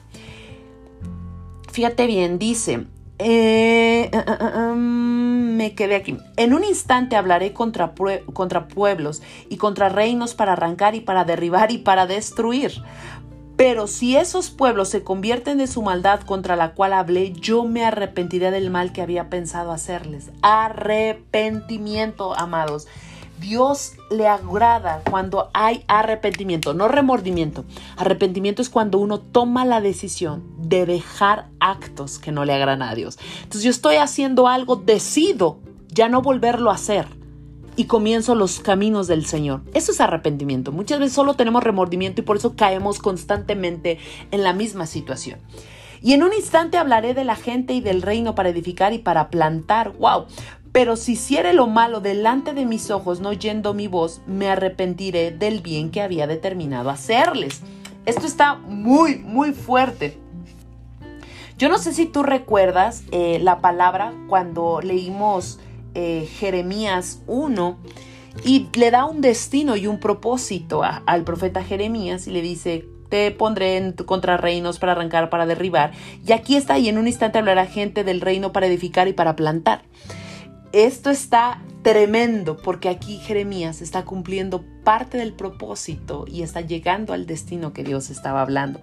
Fíjate 1.70 2.06
bien, 2.06 2.38
dice, 2.38 2.86
eh, 3.18 4.10
eh, 4.12 4.24
eh, 4.28 4.74
me 4.74 5.74
quedé 5.74 5.94
aquí. 5.94 6.18
En 6.36 6.52
un 6.52 6.64
instante 6.64 7.16
hablaré 7.16 7.54
contra, 7.54 7.94
contra 8.34 8.68
pueblos 8.68 9.22
y 9.48 9.56
contra 9.56 9.88
reinos 9.88 10.34
para 10.34 10.52
arrancar 10.52 10.94
y 10.96 11.00
para 11.00 11.24
derribar 11.24 11.70
y 11.70 11.78
para 11.78 12.06
destruir. 12.06 12.82
Pero 13.56 13.86
si 13.86 14.16
esos 14.16 14.50
pueblos 14.50 14.88
se 14.88 15.04
convierten 15.04 15.58
de 15.58 15.68
su 15.68 15.82
maldad 15.82 16.20
contra 16.22 16.56
la 16.56 16.74
cual 16.74 16.92
hablé, 16.92 17.32
yo 17.32 17.64
me 17.64 17.84
arrepentiré 17.84 18.50
del 18.50 18.70
mal 18.70 18.92
que 18.92 19.02
había 19.02 19.30
pensado 19.30 19.70
hacerles. 19.70 20.30
Arrepentimiento, 20.42 22.36
amados. 22.36 22.88
Dios 23.42 23.94
le 24.08 24.28
agrada 24.28 25.02
cuando 25.10 25.50
hay 25.52 25.84
arrepentimiento, 25.88 26.74
no 26.74 26.86
remordimiento. 26.86 27.64
Arrepentimiento 27.96 28.62
es 28.62 28.70
cuando 28.70 28.98
uno 28.98 29.18
toma 29.18 29.64
la 29.64 29.80
decisión 29.80 30.44
de 30.56 30.86
dejar 30.86 31.48
actos 31.58 32.20
que 32.20 32.30
no 32.30 32.44
le 32.44 32.54
agradan 32.54 32.82
a 32.82 32.94
Dios. 32.94 33.18
Entonces 33.38 33.64
yo 33.64 33.70
estoy 33.70 33.96
haciendo 33.96 34.46
algo, 34.46 34.76
decido 34.76 35.58
ya 35.88 36.08
no 36.08 36.22
volverlo 36.22 36.70
a 36.70 36.74
hacer 36.74 37.06
y 37.74 37.84
comienzo 37.86 38.36
los 38.36 38.60
caminos 38.60 39.08
del 39.08 39.26
Señor. 39.26 39.62
Eso 39.74 39.90
es 39.90 40.00
arrepentimiento. 40.00 40.70
Muchas 40.70 41.00
veces 41.00 41.14
solo 41.14 41.34
tenemos 41.34 41.64
remordimiento 41.64 42.20
y 42.20 42.24
por 42.24 42.36
eso 42.36 42.54
caemos 42.54 43.00
constantemente 43.00 43.98
en 44.30 44.44
la 44.44 44.52
misma 44.52 44.86
situación. 44.86 45.40
Y 46.00 46.14
en 46.14 46.22
un 46.22 46.32
instante 46.32 46.78
hablaré 46.78 47.14
de 47.14 47.24
la 47.24 47.36
gente 47.36 47.74
y 47.74 47.80
del 47.80 48.02
reino 48.02 48.34
para 48.34 48.48
edificar 48.48 48.92
y 48.92 48.98
para 48.98 49.30
plantar. 49.30 49.92
¡Wow! 49.98 50.26
Pero 50.72 50.96
si 50.96 51.12
hiciere 51.12 51.52
lo 51.52 51.66
malo 51.66 52.00
delante 52.00 52.54
de 52.54 52.64
mis 52.64 52.90
ojos, 52.90 53.20
no 53.20 53.28
oyendo 53.28 53.74
mi 53.74 53.88
voz, 53.88 54.22
me 54.26 54.48
arrepentiré 54.48 55.30
del 55.30 55.60
bien 55.60 55.90
que 55.90 56.00
había 56.00 56.26
determinado 56.26 56.88
hacerles. 56.88 57.60
Esto 58.06 58.26
está 58.26 58.54
muy, 58.54 59.16
muy 59.16 59.52
fuerte. 59.52 60.18
Yo 61.58 61.68
no 61.68 61.78
sé 61.78 61.92
si 61.92 62.06
tú 62.06 62.22
recuerdas 62.22 63.04
eh, 63.12 63.38
la 63.40 63.60
palabra 63.60 64.14
cuando 64.28 64.80
leímos 64.80 65.60
eh, 65.94 66.26
Jeremías 66.38 67.22
1 67.26 67.76
y 68.44 68.68
le 68.74 68.90
da 68.90 69.04
un 69.04 69.20
destino 69.20 69.76
y 69.76 69.86
un 69.86 70.00
propósito 70.00 70.82
al 70.82 71.22
profeta 71.22 71.62
Jeremías 71.62 72.26
y 72.26 72.30
le 72.30 72.40
dice, 72.40 72.86
te 73.10 73.30
pondré 73.30 73.76
en 73.76 73.92
contra 73.92 74.38
reinos 74.38 74.78
para 74.78 74.92
arrancar, 74.92 75.28
para 75.28 75.44
derribar. 75.44 75.92
Y 76.26 76.32
aquí 76.32 76.56
está, 76.56 76.78
y 76.78 76.88
en 76.88 76.96
un 76.96 77.06
instante 77.06 77.38
hablará 77.38 77.66
gente 77.66 78.04
del 78.04 78.22
reino 78.22 78.52
para 78.52 78.66
edificar 78.66 79.06
y 79.06 79.12
para 79.12 79.36
plantar. 79.36 79.82
Esto 80.72 81.10
está 81.10 81.60
tremendo 81.82 82.56
porque 82.56 82.88
aquí 82.88 83.18
Jeremías 83.18 83.82
está 83.82 84.04
cumpliendo 84.04 84.64
parte 84.84 85.18
del 85.18 85.32
propósito 85.32 86.24
y 86.26 86.42
está 86.42 86.60
llegando 86.60 87.12
al 87.12 87.26
destino 87.26 87.72
que 87.72 87.84
Dios 87.84 88.08
estaba 88.08 88.40
hablando. 88.40 88.80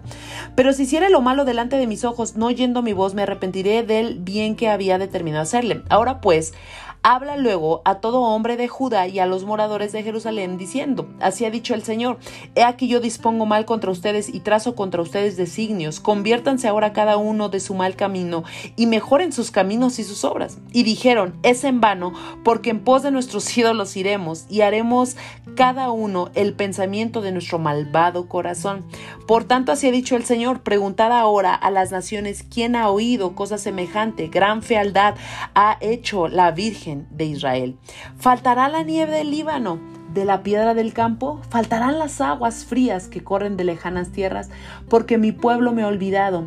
Pero 0.54 0.72
si 0.72 0.84
hiciera 0.84 1.08
lo 1.08 1.20
malo 1.20 1.44
delante 1.44 1.76
de 1.76 1.86
mis 1.86 2.04
ojos, 2.04 2.36
no 2.36 2.46
oyendo 2.46 2.82
mi 2.82 2.92
voz, 2.92 3.14
me 3.14 3.22
arrepentiré 3.22 3.82
del 3.82 4.18
bien 4.20 4.54
que 4.54 4.68
había 4.68 4.98
determinado 4.98 5.42
hacerle. 5.42 5.82
Ahora 5.88 6.20
pues, 6.20 6.52
Habla 7.02 7.38
luego 7.38 7.80
a 7.86 8.00
todo 8.00 8.20
hombre 8.20 8.58
de 8.58 8.68
Judá 8.68 9.08
y 9.08 9.20
a 9.20 9.26
los 9.26 9.44
moradores 9.44 9.90
de 9.90 10.02
Jerusalén, 10.02 10.58
diciendo, 10.58 11.08
Así 11.18 11.46
ha 11.46 11.50
dicho 11.50 11.72
el 11.72 11.82
Señor, 11.82 12.18
He 12.54 12.62
aquí 12.62 12.88
yo 12.88 13.00
dispongo 13.00 13.46
mal 13.46 13.64
contra 13.64 13.90
ustedes 13.90 14.28
y 14.28 14.40
trazo 14.40 14.74
contra 14.74 15.00
ustedes 15.00 15.38
designios, 15.38 15.98
conviértanse 15.98 16.68
ahora 16.68 16.92
cada 16.92 17.16
uno 17.16 17.48
de 17.48 17.60
su 17.60 17.72
mal 17.72 17.96
camino 17.96 18.44
y 18.76 18.86
mejoren 18.86 19.32
sus 19.32 19.50
caminos 19.50 19.98
y 19.98 20.04
sus 20.04 20.24
obras. 20.24 20.58
Y 20.72 20.82
dijeron, 20.82 21.38
Es 21.42 21.64
en 21.64 21.80
vano, 21.80 22.12
porque 22.44 22.68
en 22.68 22.80
pos 22.80 23.02
de 23.02 23.10
nuestros 23.10 23.48
ídolos 23.56 23.96
iremos 23.96 24.44
y 24.50 24.60
haremos 24.60 25.16
cada 25.56 25.90
uno 25.92 26.28
el 26.34 26.52
pensamiento 26.52 27.22
de 27.22 27.32
nuestro 27.32 27.58
malvado 27.58 28.28
corazón. 28.28 28.84
Por 29.26 29.44
tanto, 29.44 29.72
así 29.72 29.88
ha 29.88 29.90
dicho 29.90 30.16
el 30.16 30.26
Señor, 30.26 30.60
preguntad 30.60 31.12
ahora 31.12 31.54
a 31.54 31.70
las 31.70 31.92
naciones 31.92 32.42
quién 32.42 32.76
ha 32.76 32.90
oído 32.90 33.34
cosa 33.34 33.56
semejante, 33.56 34.28
gran 34.28 34.62
fealdad 34.62 35.14
ha 35.54 35.78
hecho 35.80 36.28
la 36.28 36.50
Virgen 36.50 36.89
de 37.10 37.24
Israel. 37.24 37.76
¿Faltará 38.16 38.68
la 38.68 38.82
nieve 38.82 39.12
del 39.12 39.30
Líbano? 39.30 39.80
de 40.12 40.24
la 40.24 40.42
piedra 40.42 40.74
del 40.74 40.92
campo, 40.92 41.40
faltarán 41.50 41.98
las 41.98 42.20
aguas 42.20 42.64
frías 42.64 43.08
que 43.08 43.22
corren 43.22 43.56
de 43.56 43.64
lejanas 43.64 44.10
tierras, 44.10 44.50
porque 44.88 45.18
mi 45.18 45.32
pueblo 45.32 45.72
me 45.72 45.82
ha 45.82 45.88
olvidado, 45.88 46.46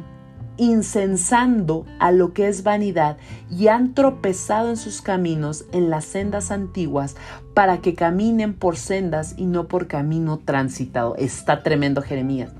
incensando 0.57 1.85
a 1.99 2.11
lo 2.11 2.33
que 2.33 2.47
es 2.47 2.63
vanidad, 2.63 3.17
y 3.49 3.67
han 3.67 3.93
tropezado 3.93 4.69
en 4.69 4.77
sus 4.77 5.01
caminos 5.01 5.65
en 5.71 5.89
las 5.89 6.05
sendas 6.05 6.51
antiguas, 6.51 7.15
para 7.53 7.79
que 7.79 7.95
caminen 7.95 8.53
por 8.53 8.77
sendas 8.77 9.35
y 9.37 9.45
no 9.45 9.67
por 9.67 9.87
camino 9.87 10.39
transitado. 10.39 11.15
Está 11.15 11.63
tremendo 11.63 12.01
Jeremías. 12.01 12.51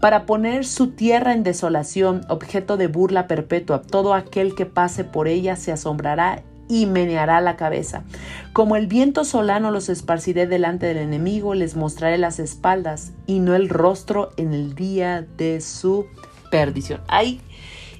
Para 0.00 0.26
poner 0.26 0.64
su 0.64 0.88
tierra 0.92 1.32
en 1.32 1.42
desolación, 1.42 2.22
objeto 2.28 2.76
de 2.76 2.86
burla 2.86 3.26
perpetua, 3.26 3.82
todo 3.82 4.14
aquel 4.14 4.54
que 4.54 4.66
pase 4.66 5.04
por 5.04 5.26
ella 5.26 5.56
se 5.56 5.72
asombrará 5.72 6.42
y 6.72 6.86
meneará 6.86 7.42
la 7.42 7.56
cabeza. 7.56 8.02
Como 8.54 8.76
el 8.76 8.86
viento 8.86 9.26
solano 9.26 9.70
los 9.70 9.90
esparciré 9.90 10.46
delante 10.46 10.86
del 10.86 10.96
enemigo, 10.96 11.52
les 11.52 11.76
mostraré 11.76 12.16
las 12.16 12.38
espaldas 12.38 13.12
y 13.26 13.40
no 13.40 13.54
el 13.54 13.68
rostro 13.68 14.30
en 14.38 14.54
el 14.54 14.74
día 14.74 15.26
de 15.36 15.60
su 15.60 16.06
perdición. 16.50 17.02
Hay 17.08 17.42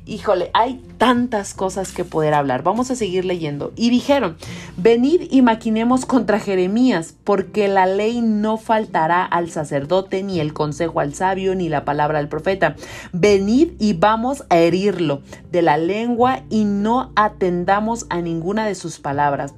Híjole, 0.05 0.51
hay 0.53 0.83
tantas 0.99 1.55
cosas 1.55 1.93
que 1.93 2.05
poder 2.05 2.35
hablar. 2.35 2.65
Vamos 2.65 2.91
a 2.91 2.97
seguir 2.97 3.25
leyendo. 3.25 3.73
Y 3.77 3.91
dijeron, 3.91 4.37
venid 4.77 5.29
y 5.31 5.43
maquinemos 5.43 6.07
contra 6.07 6.41
Jeremías, 6.41 7.15
porque 7.23 7.69
la 7.69 7.87
ley 7.87 8.21
no 8.21 8.57
faltará 8.57 9.25
al 9.25 9.49
sacerdote, 9.51 10.25
ni 10.25 10.41
el 10.41 10.53
consejo 10.53 10.99
al 10.99 11.15
sabio, 11.15 11.55
ni 11.55 11.69
la 11.69 11.85
palabra 11.85 12.19
al 12.19 12.29
profeta. 12.29 12.75
Venid 13.13 13.75
y 13.79 13.93
vamos 13.93 14.45
a 14.51 14.59
herirlo 14.59 15.23
de 15.53 15.63
la 15.63 15.77
lengua 15.77 16.43
y 16.51 16.65
no 16.65 17.13
atendamos 17.15 18.07
a 18.11 18.21
ninguna 18.21 18.67
de 18.67 18.75
sus 18.75 18.99
palabras. 18.99 19.55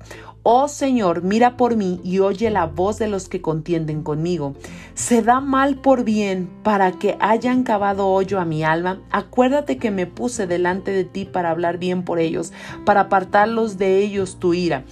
Oh 0.47 0.69
Señor, 0.69 1.23
mira 1.23 1.57
por 1.57 1.75
mí 1.75 2.03
y 2.05 2.19
oye 2.19 2.51
la 2.51 2.67
voz 2.67 2.99
de 2.99 3.09
los 3.09 3.31
que 3.31 3.41
contienden 3.41 4.03
conmigo. 4.03 4.55
Se 4.93 5.23
da 5.23 5.41
mal 5.41 5.77
por 5.77 6.05
bien 6.05 6.51
para 6.63 6.93
que 6.93 7.17
hayan 7.19 7.63
cavado 7.63 8.09
hoyo 8.09 8.39
a 8.39 8.45
mi 8.45 8.63
alma. 8.63 9.01
Acuérdate 9.11 9.79
que 9.79 9.91
me 9.91 10.07
puse 10.07 10.47
delante 10.47 10.91
de 10.91 11.05
ti 11.05 11.25
para 11.25 11.49
hablar 11.49 11.79
bien 11.79 12.03
por 12.05 12.19
ellos, 12.19 12.53
para 12.85 13.01
apartarlos 13.01 13.79
de 13.79 14.01
ellos 14.01 14.39
tu 14.39 14.53
ira. 14.53 14.85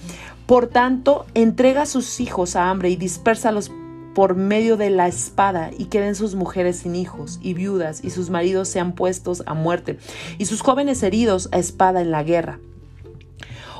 Por 0.47 0.65
tanto, 0.65 1.27
entrega 1.35 1.83
a 1.83 1.85
sus 1.85 2.19
hijos 2.19 2.55
a 2.55 2.71
hambre 2.71 2.89
y 2.89 2.95
dispérsalos 2.95 3.71
por 4.15 4.33
medio 4.33 4.75
de 4.75 4.89
la 4.89 5.07
espada 5.07 5.69
y 5.77 5.85
queden 5.85 6.15
sus 6.15 6.33
mujeres 6.33 6.77
sin 6.77 6.95
hijos 6.95 7.37
y 7.43 7.53
viudas 7.53 8.03
y 8.03 8.09
sus 8.09 8.31
maridos 8.31 8.69
sean 8.69 8.93
puestos 8.93 9.43
a 9.45 9.53
muerte 9.53 9.99
y 10.39 10.45
sus 10.45 10.61
jóvenes 10.61 11.03
heridos 11.03 11.47
a 11.51 11.59
espada 11.59 12.01
en 12.01 12.09
la 12.09 12.23
guerra. 12.23 12.57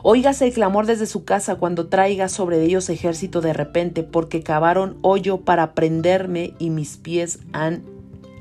Óigase 0.05 0.45
el 0.45 0.53
clamor 0.53 0.85
desde 0.85 1.05
su 1.05 1.23
casa 1.23 1.55
cuando 1.55 1.87
traiga 1.87 2.27
sobre 2.27 2.61
ellos 2.61 2.89
ejército 2.89 3.39
de 3.39 3.53
repente, 3.53 4.03
porque 4.03 4.43
cavaron 4.43 4.97
hoyo 5.01 5.37
para 5.37 5.73
prenderme 5.73 6.53
y 6.59 6.71
mis 6.71 6.97
pies 6.97 7.39
han 7.53 7.83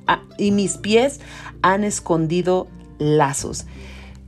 ah, 0.09 0.23
y 0.39 0.51
mis 0.51 0.77
pies 0.77 1.21
han 1.63 1.85
escondido 1.85 2.67
lazos. 2.99 3.67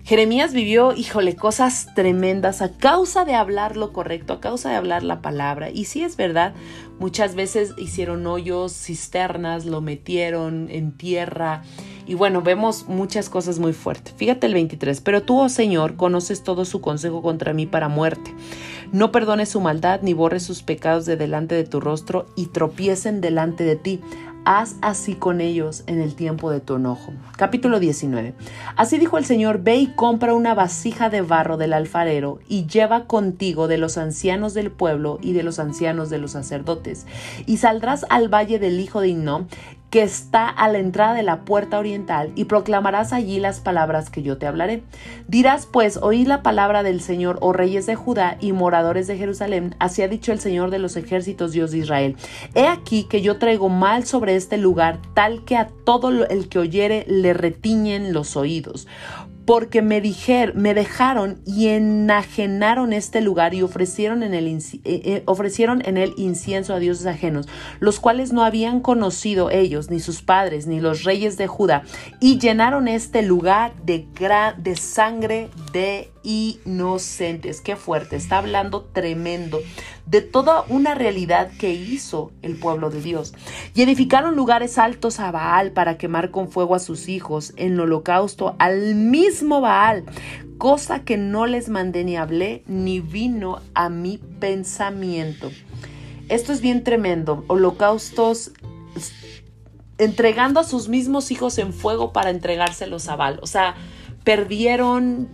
Jeremías 0.04 0.52
vivió, 0.52 0.92
híjole, 0.92 1.34
cosas 1.34 1.88
tremendas 1.94 2.60
a 2.60 2.72
causa 2.72 3.24
de 3.24 3.34
hablar 3.34 3.78
lo 3.78 3.94
correcto, 3.94 4.34
a 4.34 4.40
causa 4.40 4.68
de 4.68 4.76
hablar 4.76 5.02
la 5.02 5.22
palabra. 5.22 5.70
Y 5.70 5.86
sí 5.86 6.02
es 6.02 6.18
verdad, 6.18 6.52
muchas 6.98 7.34
veces 7.34 7.72
hicieron 7.78 8.26
hoyos, 8.26 8.74
cisternas, 8.74 9.64
lo 9.64 9.80
metieron 9.80 10.68
en 10.70 10.92
tierra. 10.92 11.62
Y 12.06 12.12
bueno, 12.12 12.42
vemos 12.42 12.86
muchas 12.86 13.30
cosas 13.30 13.58
muy 13.58 13.72
fuertes. 13.72 14.12
Fíjate 14.14 14.46
el 14.46 14.52
23, 14.52 15.00
pero 15.00 15.22
tú, 15.22 15.40
oh 15.40 15.48
Señor, 15.48 15.96
conoces 15.96 16.42
todo 16.42 16.66
su 16.66 16.82
consejo 16.82 17.22
contra 17.22 17.54
mí 17.54 17.64
para 17.64 17.88
muerte. 17.88 18.30
No 18.92 19.10
perdones 19.10 19.48
su 19.48 19.60
maldad, 19.62 20.00
ni 20.02 20.12
borres 20.12 20.42
sus 20.42 20.62
pecados 20.62 21.06
de 21.06 21.16
delante 21.16 21.54
de 21.54 21.64
tu 21.64 21.80
rostro, 21.80 22.26
y 22.36 22.48
tropiecen 22.48 23.22
delante 23.22 23.64
de 23.64 23.76
ti 23.76 24.00
haz 24.44 24.76
así 24.82 25.14
con 25.14 25.40
ellos 25.40 25.84
en 25.86 26.00
el 26.00 26.14
tiempo 26.14 26.50
de 26.50 26.60
tu 26.60 26.76
enojo. 26.76 27.12
Capítulo 27.36 27.80
19. 27.80 28.34
Así 28.76 28.98
dijo 28.98 29.18
el 29.18 29.24
Señor, 29.24 29.62
ve 29.62 29.76
y 29.76 29.86
compra 29.88 30.34
una 30.34 30.54
vasija 30.54 31.10
de 31.10 31.22
barro 31.22 31.56
del 31.56 31.72
alfarero 31.72 32.38
y 32.48 32.66
lleva 32.66 33.06
contigo 33.06 33.68
de 33.68 33.78
los 33.78 33.98
ancianos 33.98 34.54
del 34.54 34.70
pueblo 34.70 35.18
y 35.22 35.32
de 35.32 35.42
los 35.42 35.58
ancianos 35.58 36.10
de 36.10 36.18
los 36.18 36.32
sacerdotes, 36.32 37.06
y 37.46 37.56
saldrás 37.58 38.04
al 38.10 38.32
valle 38.32 38.58
del 38.58 38.80
hijo 38.80 39.00
de 39.00 39.08
Innom 39.08 39.46
que 39.94 40.02
está 40.02 40.48
a 40.48 40.66
la 40.66 40.78
entrada 40.78 41.14
de 41.14 41.22
la 41.22 41.44
puerta 41.44 41.78
oriental, 41.78 42.32
y 42.34 42.46
proclamarás 42.46 43.12
allí 43.12 43.38
las 43.38 43.60
palabras 43.60 44.10
que 44.10 44.24
yo 44.24 44.38
te 44.38 44.48
hablaré. 44.48 44.82
Dirás 45.28 45.66
pues, 45.66 45.98
oíd 46.02 46.26
la 46.26 46.42
palabra 46.42 46.82
del 46.82 47.00
Señor, 47.00 47.38
oh 47.40 47.52
reyes 47.52 47.86
de 47.86 47.94
Judá 47.94 48.36
y 48.40 48.50
moradores 48.50 49.06
de 49.06 49.16
Jerusalén, 49.16 49.76
así 49.78 50.02
ha 50.02 50.08
dicho 50.08 50.32
el 50.32 50.40
Señor 50.40 50.72
de 50.72 50.80
los 50.80 50.96
ejércitos, 50.96 51.52
Dios 51.52 51.70
de 51.70 51.78
Israel. 51.78 52.16
He 52.56 52.66
aquí 52.66 53.04
que 53.04 53.22
yo 53.22 53.38
traigo 53.38 53.68
mal 53.68 54.04
sobre 54.04 54.34
este 54.34 54.56
lugar, 54.56 54.98
tal 55.14 55.44
que 55.44 55.56
a 55.56 55.68
todo 55.84 56.10
el 56.24 56.48
que 56.48 56.58
oyere 56.58 57.04
le 57.06 57.32
retiñen 57.32 58.12
los 58.12 58.36
oídos 58.36 58.88
porque 59.44 59.82
me, 59.82 60.02
me 60.54 60.74
dejaron 60.74 61.40
y 61.44 61.68
enajenaron 61.68 62.92
este 62.92 63.20
lugar 63.20 63.54
y 63.54 63.62
ofrecieron 63.62 64.22
en, 64.22 64.34
el, 64.34 64.46
eh, 64.48 64.62
eh, 64.84 65.22
ofrecieron 65.26 65.82
en 65.84 65.96
él 65.96 66.14
incienso 66.16 66.74
a 66.74 66.78
dioses 66.78 67.06
ajenos, 67.06 67.46
los 67.80 68.00
cuales 68.00 68.32
no 68.32 68.44
habían 68.44 68.80
conocido 68.80 69.50
ellos, 69.50 69.90
ni 69.90 70.00
sus 70.00 70.22
padres, 70.22 70.66
ni 70.66 70.80
los 70.80 71.04
reyes 71.04 71.36
de 71.36 71.46
Judá, 71.46 71.82
y 72.20 72.38
llenaron 72.38 72.88
este 72.88 73.22
lugar 73.22 73.74
de, 73.84 74.06
de 74.58 74.76
sangre 74.76 75.50
de 75.72 76.13
inocentes. 76.24 77.60
Qué 77.60 77.76
fuerte, 77.76 78.16
está 78.16 78.38
hablando 78.38 78.82
tremendo 78.82 79.60
de 80.06 80.20
toda 80.20 80.64
una 80.68 80.94
realidad 80.94 81.50
que 81.58 81.72
hizo 81.72 82.32
el 82.42 82.56
pueblo 82.56 82.90
de 82.90 83.00
Dios. 83.00 83.34
Y 83.74 83.82
edificaron 83.82 84.34
lugares 84.34 84.78
altos 84.78 85.20
a 85.20 85.30
Baal 85.30 85.70
para 85.72 85.96
quemar 85.96 86.30
con 86.30 86.50
fuego 86.50 86.74
a 86.74 86.80
sus 86.80 87.08
hijos 87.08 87.52
en 87.56 87.78
holocausto 87.78 88.56
al 88.58 88.94
mismo 88.94 89.60
Baal, 89.60 90.04
cosa 90.58 91.04
que 91.04 91.16
no 91.16 91.46
les 91.46 91.68
mandé 91.68 92.04
ni 92.04 92.16
hablé 92.16 92.64
ni 92.66 93.00
vino 93.00 93.60
a 93.74 93.88
mi 93.88 94.18
pensamiento. 94.18 95.50
Esto 96.28 96.52
es 96.52 96.60
bien 96.60 96.84
tremendo. 96.84 97.44
Holocaustos 97.48 98.52
entregando 99.98 100.60
a 100.60 100.64
sus 100.64 100.88
mismos 100.88 101.30
hijos 101.30 101.58
en 101.58 101.72
fuego 101.72 102.12
para 102.12 102.30
entregárselos 102.30 103.08
a 103.08 103.16
Baal. 103.16 103.38
O 103.42 103.46
sea, 103.46 103.74
perdieron 104.24 105.28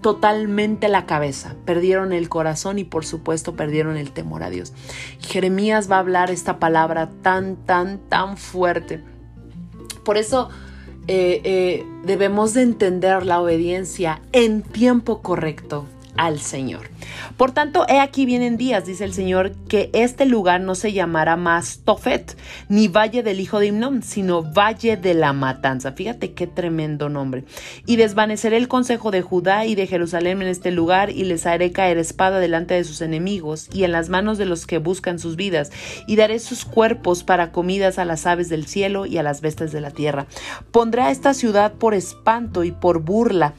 totalmente 0.00 0.88
la 0.88 1.06
cabeza, 1.06 1.56
perdieron 1.64 2.12
el 2.12 2.28
corazón 2.28 2.78
y 2.78 2.84
por 2.84 3.04
supuesto 3.04 3.54
perdieron 3.54 3.96
el 3.96 4.12
temor 4.12 4.42
a 4.42 4.50
Dios. 4.50 4.72
Jeremías 5.20 5.90
va 5.90 5.96
a 5.96 6.00
hablar 6.00 6.30
esta 6.30 6.58
palabra 6.58 7.10
tan, 7.22 7.56
tan, 7.56 7.98
tan 8.08 8.36
fuerte. 8.36 9.02
Por 10.04 10.16
eso 10.16 10.50
eh, 11.06 11.40
eh, 11.44 11.86
debemos 12.04 12.54
de 12.54 12.62
entender 12.62 13.26
la 13.26 13.40
obediencia 13.40 14.22
en 14.32 14.62
tiempo 14.62 15.22
correcto 15.22 15.86
al 16.16 16.40
Señor. 16.40 16.90
Por 17.36 17.52
tanto, 17.52 17.86
he 17.88 17.98
aquí 17.98 18.26
vienen 18.26 18.56
días, 18.56 18.86
dice 18.86 19.04
el 19.04 19.12
Señor, 19.12 19.52
que 19.68 19.90
este 19.92 20.26
lugar 20.26 20.60
no 20.60 20.74
se 20.74 20.92
llamará 20.92 21.36
más 21.36 21.80
Tofet, 21.84 22.36
ni 22.68 22.88
Valle 22.88 23.22
del 23.22 23.40
Hijo 23.40 23.58
de 23.58 23.66
Himnón, 23.66 24.02
sino 24.02 24.42
Valle 24.42 24.96
de 24.96 25.14
la 25.14 25.32
Matanza. 25.32 25.92
Fíjate 25.92 26.32
qué 26.32 26.46
tremendo 26.46 27.08
nombre. 27.08 27.44
Y 27.86 27.96
desvaneceré 27.96 28.56
el 28.56 28.68
consejo 28.68 29.10
de 29.10 29.22
Judá 29.22 29.66
y 29.66 29.74
de 29.74 29.86
Jerusalén 29.86 30.42
en 30.42 30.48
este 30.48 30.70
lugar, 30.70 31.10
y 31.10 31.24
les 31.24 31.46
haré 31.46 31.72
caer 31.72 31.98
espada 31.98 32.40
delante 32.40 32.74
de 32.74 32.84
sus 32.84 33.00
enemigos 33.00 33.68
y 33.72 33.84
en 33.84 33.92
las 33.92 34.08
manos 34.08 34.38
de 34.38 34.46
los 34.46 34.66
que 34.66 34.78
buscan 34.78 35.18
sus 35.18 35.36
vidas, 35.36 35.72
y 36.06 36.16
daré 36.16 36.38
sus 36.38 36.64
cuerpos 36.64 37.24
para 37.24 37.52
comidas 37.52 37.98
a 37.98 38.04
las 38.04 38.26
aves 38.26 38.48
del 38.48 38.66
cielo 38.66 39.06
y 39.06 39.18
a 39.18 39.22
las 39.22 39.40
bestias 39.40 39.72
de 39.72 39.80
la 39.80 39.90
tierra. 39.90 40.26
Pondré 40.70 41.02
a 41.02 41.10
esta 41.10 41.34
ciudad 41.34 41.72
por 41.72 41.94
espanto 41.94 42.64
y 42.64 42.72
por 42.72 43.00
burla, 43.00 43.54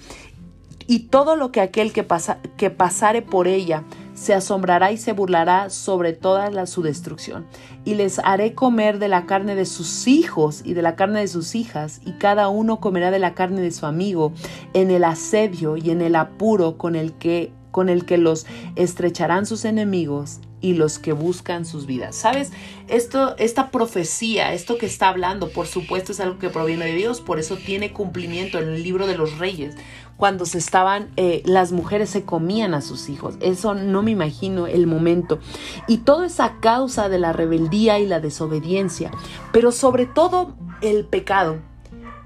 y 0.88 1.08
todo 1.08 1.36
lo 1.36 1.52
que 1.52 1.62
aquel 1.62 1.94
que, 1.94 2.04
pasa, 2.04 2.40
que 2.58 2.70
pasare 2.70 3.22
por 3.22 3.48
ella 3.48 3.84
se 4.14 4.34
asombrará 4.34 4.92
y 4.92 4.98
se 4.98 5.12
burlará 5.12 5.70
sobre 5.70 6.14
toda 6.14 6.66
su 6.68 6.82
destrucción. 6.82 7.46
Y 7.84 7.96
les 7.96 8.20
haré 8.20 8.54
comer 8.54 8.98
de 8.98 9.10
la 9.10 9.26
carne 9.26 9.56
de 9.56 9.66
sus 9.66 10.08
hijos 10.08 10.62
y 10.64 10.74
de 10.74 10.82
la 10.82 10.96
carne 10.96 11.20
de 11.20 11.28
sus 11.28 11.54
hijas, 11.54 12.02
y 12.06 12.14
cada 12.14 12.48
uno 12.48 12.80
comerá 12.80 13.12
de 13.12 13.20
la 13.20 13.34
carne 13.34 13.62
de 13.62 13.72
su 13.72 13.86
amigo, 13.86 14.32
en 14.74 14.90
el 14.90 15.04
asedio 15.04 15.76
y 15.78 15.90
en 15.90 16.02
el 16.02 16.16
apuro 16.16 16.78
con 16.78 16.96
el 16.96 17.14
que 17.14 17.52
con 17.72 17.90
el 17.90 18.06
que 18.06 18.18
los 18.18 18.46
estrecharán 18.78 19.46
sus 19.46 19.66
enemigos 19.66 20.40
y 20.62 20.76
los 20.76 20.98
que 20.98 21.12
buscan 21.12 21.66
sus 21.66 21.86
vidas. 21.86 22.16
¿Sabes? 22.16 22.54
Esto, 22.88 23.36
esta 23.38 23.70
profecía, 23.70 24.54
esto 24.54 24.78
que 24.78 24.86
está 24.86 25.10
hablando, 25.10 25.50
por 25.50 25.68
supuesto 25.68 26.14
es 26.14 26.22
algo 26.22 26.40
que 26.40 26.50
proviene 26.50 26.86
de 26.86 26.96
Dios, 26.96 27.20
por 27.20 27.38
eso 27.38 27.58
tiene 27.58 27.92
cumplimiento 27.92 28.60
en 28.60 28.70
el 28.70 28.82
libro 28.82 29.08
de 29.08 29.18
los 29.18 29.40
reyes 29.40 29.76
cuando 30.18 30.46
se 30.46 30.58
estaban, 30.58 31.10
eh, 31.18 31.42
las 31.46 31.72
mujeres 31.72 32.10
se 32.10 32.24
comían 32.24 32.74
a 32.74 32.82
sus 32.82 33.10
hijos. 33.10 33.36
Eso 33.42 33.76
no 33.76 34.02
me 34.02 34.12
imagino 34.12 34.68
el 34.68 34.88
momento. 34.88 35.40
Y 35.88 36.00
todo 36.00 36.24
es 36.24 36.40
a 36.40 36.60
causa 36.60 37.10
de 37.10 37.20
la 37.20 37.34
rebeldía 37.34 38.00
y 38.00 38.08
la 38.08 38.20
desobediencia, 38.20 39.12
pero 39.52 39.72
sobre 39.72 40.06
todo 40.06 40.56
el 40.82 41.06
pecado 41.06 41.60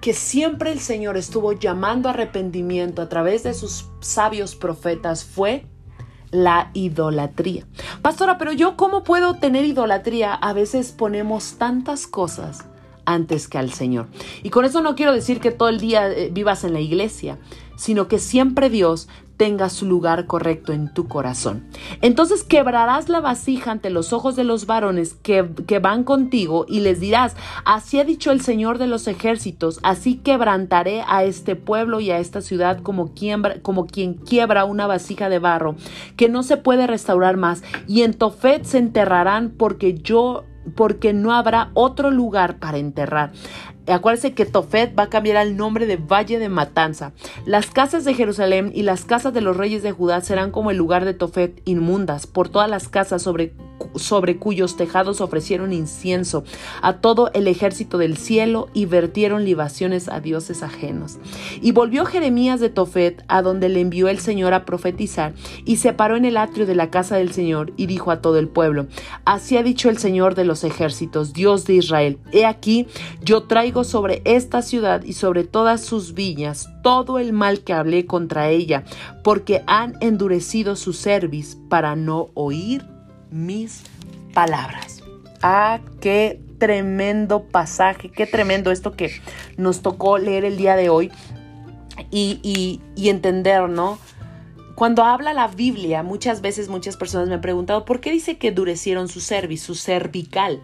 que 0.01 0.13
siempre 0.13 0.71
el 0.71 0.79
Señor 0.79 1.17
estuvo 1.17 1.51
llamando 1.51 2.07
a 2.07 2.13
arrepentimiento 2.13 3.01
a 3.01 3.09
través 3.09 3.43
de 3.43 3.53
sus 3.53 3.89
sabios 3.99 4.55
profetas 4.55 5.25
fue 5.25 5.65
la 6.31 6.69
idolatría. 6.73 7.65
Pastora, 8.01 8.37
pero 8.37 8.53
yo 8.53 8.77
cómo 8.77 9.03
puedo 9.03 9.35
tener 9.35 9.65
idolatría? 9.65 10.33
A 10.33 10.53
veces 10.53 10.91
ponemos 10.91 11.55
tantas 11.57 12.07
cosas 12.07 12.65
antes 13.05 13.47
que 13.47 13.57
al 13.57 13.73
Señor. 13.73 14.07
Y 14.43 14.51
con 14.51 14.65
eso 14.65 14.81
no 14.81 14.95
quiero 14.95 15.11
decir 15.11 15.39
que 15.39 15.51
todo 15.51 15.69
el 15.69 15.79
día 15.79 16.09
eh, 16.09 16.29
vivas 16.31 16.63
en 16.63 16.73
la 16.73 16.79
iglesia, 16.79 17.39
sino 17.79 18.09
que 18.09 18.19
siempre 18.19 18.69
Dios 18.69 19.07
tenga 19.37 19.69
su 19.69 19.85
lugar 19.85 20.25
correcto 20.25 20.73
en 20.73 20.93
tu 20.93 21.07
corazón. 21.07 21.63
Entonces 22.01 22.43
quebrarás 22.43 23.07
la 23.07 23.21
vasija 23.21 23.71
ante 23.71 23.89
los 23.89 24.11
ojos 24.11 24.35
de 24.35 24.43
los 24.43 24.65
varones 24.65 25.13
que, 25.13 25.49
que, 25.65 25.79
van 25.79 26.03
contigo 26.03 26.65
y 26.67 26.81
les 26.81 26.99
dirás, 26.99 27.37
así 27.63 28.01
ha 28.01 28.03
dicho 28.03 28.31
el 28.31 28.41
Señor 28.41 28.79
de 28.79 28.87
los 28.87 29.07
ejércitos, 29.07 29.79
así 29.81 30.15
quebrantaré 30.15 31.03
a 31.07 31.23
este 31.23 31.55
pueblo 31.55 32.01
y 32.01 32.11
a 32.11 32.19
esta 32.19 32.41
ciudad 32.41 32.81
como, 32.81 33.13
como 33.61 33.87
quien 33.87 34.15
quiebra 34.15 34.65
una 34.65 34.87
vasija 34.87 35.29
de 35.29 35.39
barro, 35.39 35.77
que 36.17 36.27
no 36.27 36.43
se 36.43 36.57
puede 36.57 36.85
restaurar 36.85 37.37
más, 37.37 37.63
y 37.87 38.01
en 38.01 38.15
Tofet 38.15 38.65
se 38.65 38.77
enterrarán 38.77 39.51
porque 39.57 39.93
yo 39.93 40.43
porque 40.75 41.13
no 41.13 41.33
habrá 41.33 41.71
otro 41.73 42.11
lugar 42.11 42.59
para 42.59 42.77
enterrar. 42.77 43.31
Acuérdense 43.89 44.33
que 44.33 44.45
Tofet 44.45 44.97
va 44.97 45.03
a 45.03 45.09
cambiar 45.09 45.45
el 45.45 45.57
nombre 45.57 45.85
de 45.85 45.97
Valle 45.97 46.39
de 46.39 46.49
Matanza. 46.49 47.11
Las 47.45 47.71
casas 47.71 48.05
de 48.05 48.13
Jerusalén 48.13 48.71
y 48.73 48.83
las 48.83 49.05
casas 49.05 49.33
de 49.33 49.41
los 49.41 49.57
reyes 49.57 49.83
de 49.83 49.91
Judá 49.91 50.21
serán 50.21 50.51
como 50.51 50.71
el 50.71 50.77
lugar 50.77 51.05
de 51.05 51.13
Tofet 51.13 51.61
inmundas 51.65 52.27
por 52.27 52.49
todas 52.49 52.69
las 52.69 52.87
casas 52.87 53.21
sobre 53.21 53.53
sobre 53.95 54.37
cuyos 54.37 54.75
tejados 54.77 55.21
ofrecieron 55.21 55.73
incienso 55.73 56.43
a 56.81 56.97
todo 56.97 57.31
el 57.33 57.47
ejército 57.47 57.97
del 57.97 58.17
cielo 58.17 58.69
y 58.73 58.85
vertieron 58.85 59.45
libaciones 59.45 60.09
a 60.09 60.19
dioses 60.19 60.63
ajenos. 60.63 61.17
Y 61.61 61.71
volvió 61.71 62.05
Jeremías 62.05 62.59
de 62.59 62.69
Tofet, 62.69 63.23
a 63.27 63.41
donde 63.41 63.69
le 63.69 63.81
envió 63.81 64.07
el 64.09 64.19
Señor 64.19 64.53
a 64.53 64.65
profetizar, 64.65 65.33
y 65.65 65.77
se 65.77 65.93
paró 65.93 66.17
en 66.17 66.25
el 66.25 66.37
atrio 66.37 66.65
de 66.65 66.75
la 66.75 66.89
casa 66.89 67.17
del 67.17 67.31
Señor 67.31 67.73
y 67.77 67.85
dijo 67.85 68.11
a 68.11 68.21
todo 68.21 68.37
el 68.37 68.47
pueblo, 68.47 68.87
Así 69.25 69.57
ha 69.57 69.63
dicho 69.63 69.89
el 69.89 69.97
Señor 69.97 70.35
de 70.35 70.45
los 70.45 70.63
ejércitos, 70.63 71.33
Dios 71.33 71.65
de 71.65 71.75
Israel, 71.75 72.19
he 72.31 72.45
aquí, 72.45 72.87
yo 73.21 73.43
traigo 73.43 73.78
sobre 73.83 74.21
esta 74.25 74.61
ciudad 74.61 75.03
y 75.03 75.13
sobre 75.13 75.43
todas 75.43 75.81
sus 75.81 76.13
viñas 76.13 76.69
todo 76.83 77.19
el 77.19 77.33
mal 77.33 77.61
que 77.61 77.73
hablé 77.73 78.05
contra 78.05 78.49
ella, 78.49 78.83
porque 79.23 79.63
han 79.67 79.95
endurecido 80.01 80.75
su 80.75 80.93
cerviz 80.93 81.57
para 81.69 81.95
no 81.95 82.29
oír 82.33 82.85
mis 83.31 83.83
palabras. 84.33 85.03
Ah, 85.41 85.79
qué 86.01 86.41
tremendo 86.57 87.43
pasaje, 87.43 88.11
qué 88.11 88.25
tremendo 88.25 88.71
esto 88.71 88.91
que 88.91 89.11
nos 89.57 89.81
tocó 89.81 90.17
leer 90.17 90.45
el 90.45 90.57
día 90.57 90.75
de 90.75 90.89
hoy 90.89 91.11
y, 92.11 92.81
entender, 92.97 93.69
¿no? 93.69 93.97
Cuando 94.75 95.03
habla 95.03 95.33
la 95.33 95.47
Biblia, 95.47 96.03
muchas 96.03 96.41
veces 96.41 96.69
muchas 96.69 96.95
personas 96.95 97.27
me 97.27 97.35
han 97.35 97.41
preguntado, 97.41 97.83
¿por 97.83 97.99
qué 97.99 98.11
dice 98.11 98.37
que 98.37 98.49
endurecieron 98.49 99.09
su 99.09 99.19
cerviz, 99.19 99.61
su 99.61 99.75
cervical? 99.75 100.61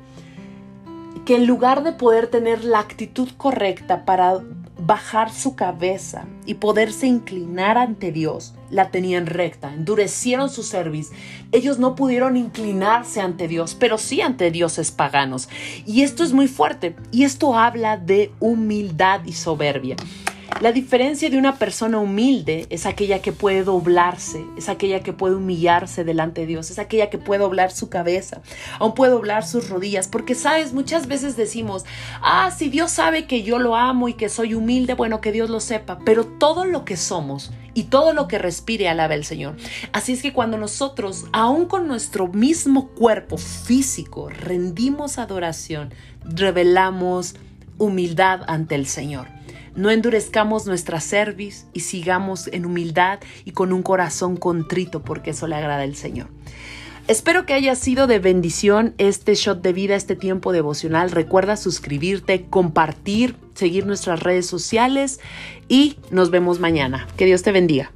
Que 1.26 1.36
en 1.36 1.48
lugar 1.48 1.84
de 1.84 1.92
poder 1.92 2.28
tener 2.28 2.64
la 2.64 2.80
actitud 2.80 3.30
correcta 3.36 4.06
para 4.06 4.42
bajar 4.78 5.32
su 5.32 5.56
cabeza 5.56 6.26
y 6.46 6.56
poderse 6.56 7.08
inclinar 7.08 7.78
ante 7.78 8.12
Dios, 8.12 8.54
la 8.70 8.92
tenían 8.92 9.26
recta, 9.26 9.74
endurecieron 9.74 10.50
su 10.50 10.62
cerviz. 10.62 11.12
Ellos 11.52 11.80
no 11.80 11.96
pudieron 11.96 12.38
inclinarse 12.38 13.22
ante 13.22 13.48
Dios, 13.48 13.76
pero 13.80 13.98
sí 13.98 14.22
ante 14.22 14.52
dioses 14.52 14.92
paganos. 14.92 15.50
Y 15.88 16.02
esto 16.02 16.24
es 16.24 16.34
muy 16.34 16.48
fuerte, 16.48 16.96
y 17.12 17.24
esto 17.24 17.56
habla 17.58 17.98
de 17.98 18.32
humildad 18.40 19.22
y 19.26 19.34
soberbia. 19.34 19.96
La 20.62 20.72
diferencia 20.72 21.30
de 21.30 21.38
una 21.38 21.60
persona 21.60 22.00
humilde 22.00 22.66
es 22.70 22.86
aquella 22.86 23.22
que 23.22 23.34
puede 23.34 23.66
doblarse, 23.66 24.46
es 24.56 24.70
aquella 24.70 25.04
que 25.04 25.12
puede 25.12 25.36
humillarse 25.36 26.06
delante 26.06 26.42
de 26.42 26.48
Dios, 26.48 26.72
es 26.72 26.80
aquella 26.80 27.10
que 27.10 27.18
puede 27.18 27.42
doblar 27.42 27.74
su 27.74 27.90
cabeza, 27.90 28.42
aún 28.80 28.94
puede 28.94 29.12
doblar 29.12 29.46
sus 29.46 29.68
rodillas, 29.68 30.08
porque 30.08 30.34
sabes, 30.34 30.72
muchas 30.72 31.08
veces 31.08 31.36
decimos, 31.36 31.84
ah, 32.22 32.52
si 32.58 32.70
Dios 32.70 32.92
sabe 32.92 33.28
que 33.28 33.44
yo 33.44 33.60
lo 33.60 33.76
amo 33.76 34.08
y 34.08 34.14
que 34.14 34.30
soy 34.30 34.54
humilde, 34.54 34.94
bueno, 34.94 35.20
que 35.20 35.34
Dios 35.34 35.50
lo 35.50 35.60
sepa, 35.60 36.00
pero 36.06 36.26
todo 36.26 36.64
lo 36.64 36.86
que 36.86 36.96
somos 36.96 37.52
y 37.74 37.84
todo 37.84 38.14
lo 38.14 38.30
que 38.30 38.38
respire 38.38 38.88
alaba 38.88 39.14
el 39.14 39.26
Señor. 39.26 39.58
Así 39.92 40.14
es 40.14 40.22
que 40.22 40.32
cuando 40.32 40.58
nosotros, 40.58 41.26
aún 41.34 41.66
con 41.66 41.86
nuestro 41.86 42.28
mismo 42.30 42.88
cuerpo 42.92 43.38
físico, 43.38 44.30
rendimos 44.30 45.18
adoración, 45.18 45.94
revelamos 46.24 47.36
humildad 47.78 48.40
ante 48.48 48.76
el 48.76 48.88
Señor. 48.88 49.35
No 49.76 49.92
endurezcamos 49.92 50.66
nuestra 50.66 51.02
cerviz 51.02 51.68
y 51.74 51.82
sigamos 51.82 52.48
en 52.48 52.66
humildad 52.66 53.20
y 53.44 53.52
con 53.52 53.74
un 53.74 53.84
corazón 53.84 54.38
contrito 54.38 55.04
porque 55.04 55.32
eso 55.32 55.48
le 55.48 55.56
agrada 55.56 55.84
al 55.84 55.96
Señor. 55.96 56.30
Espero 57.08 57.46
que 57.46 57.54
haya 57.54 57.76
sido 57.76 58.08
de 58.08 58.18
bendición 58.18 58.96
este 58.98 59.36
shot 59.36 59.62
de 59.62 59.74
vida, 59.74 59.96
este 59.96 60.16
tiempo 60.16 60.52
devocional. 60.52 61.12
Recuerda 61.12 61.56
suscribirte, 61.56 62.46
compartir, 62.46 63.36
seguir 63.54 63.86
nuestras 63.86 64.22
redes 64.22 64.48
sociales 64.48 65.20
y 65.68 65.98
nos 66.10 66.32
vemos 66.32 66.60
mañana. 66.60 67.08
Que 67.16 67.26
Dios 67.26 67.44
te 67.44 67.52
bendiga. 67.52 67.92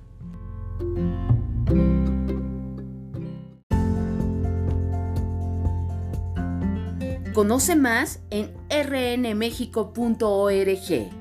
Conoce 7.34 7.76
más 7.76 8.20
en 8.30 8.52
rnmexico.org. 8.70 11.19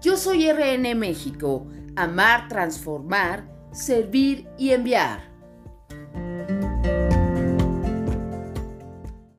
Yo 0.00 0.16
soy 0.16 0.50
RN 0.50 0.94
México. 0.94 1.66
Amar, 1.94 2.48
transformar, 2.48 3.46
servir 3.72 4.48
y 4.56 4.70
enviar. 4.70 5.30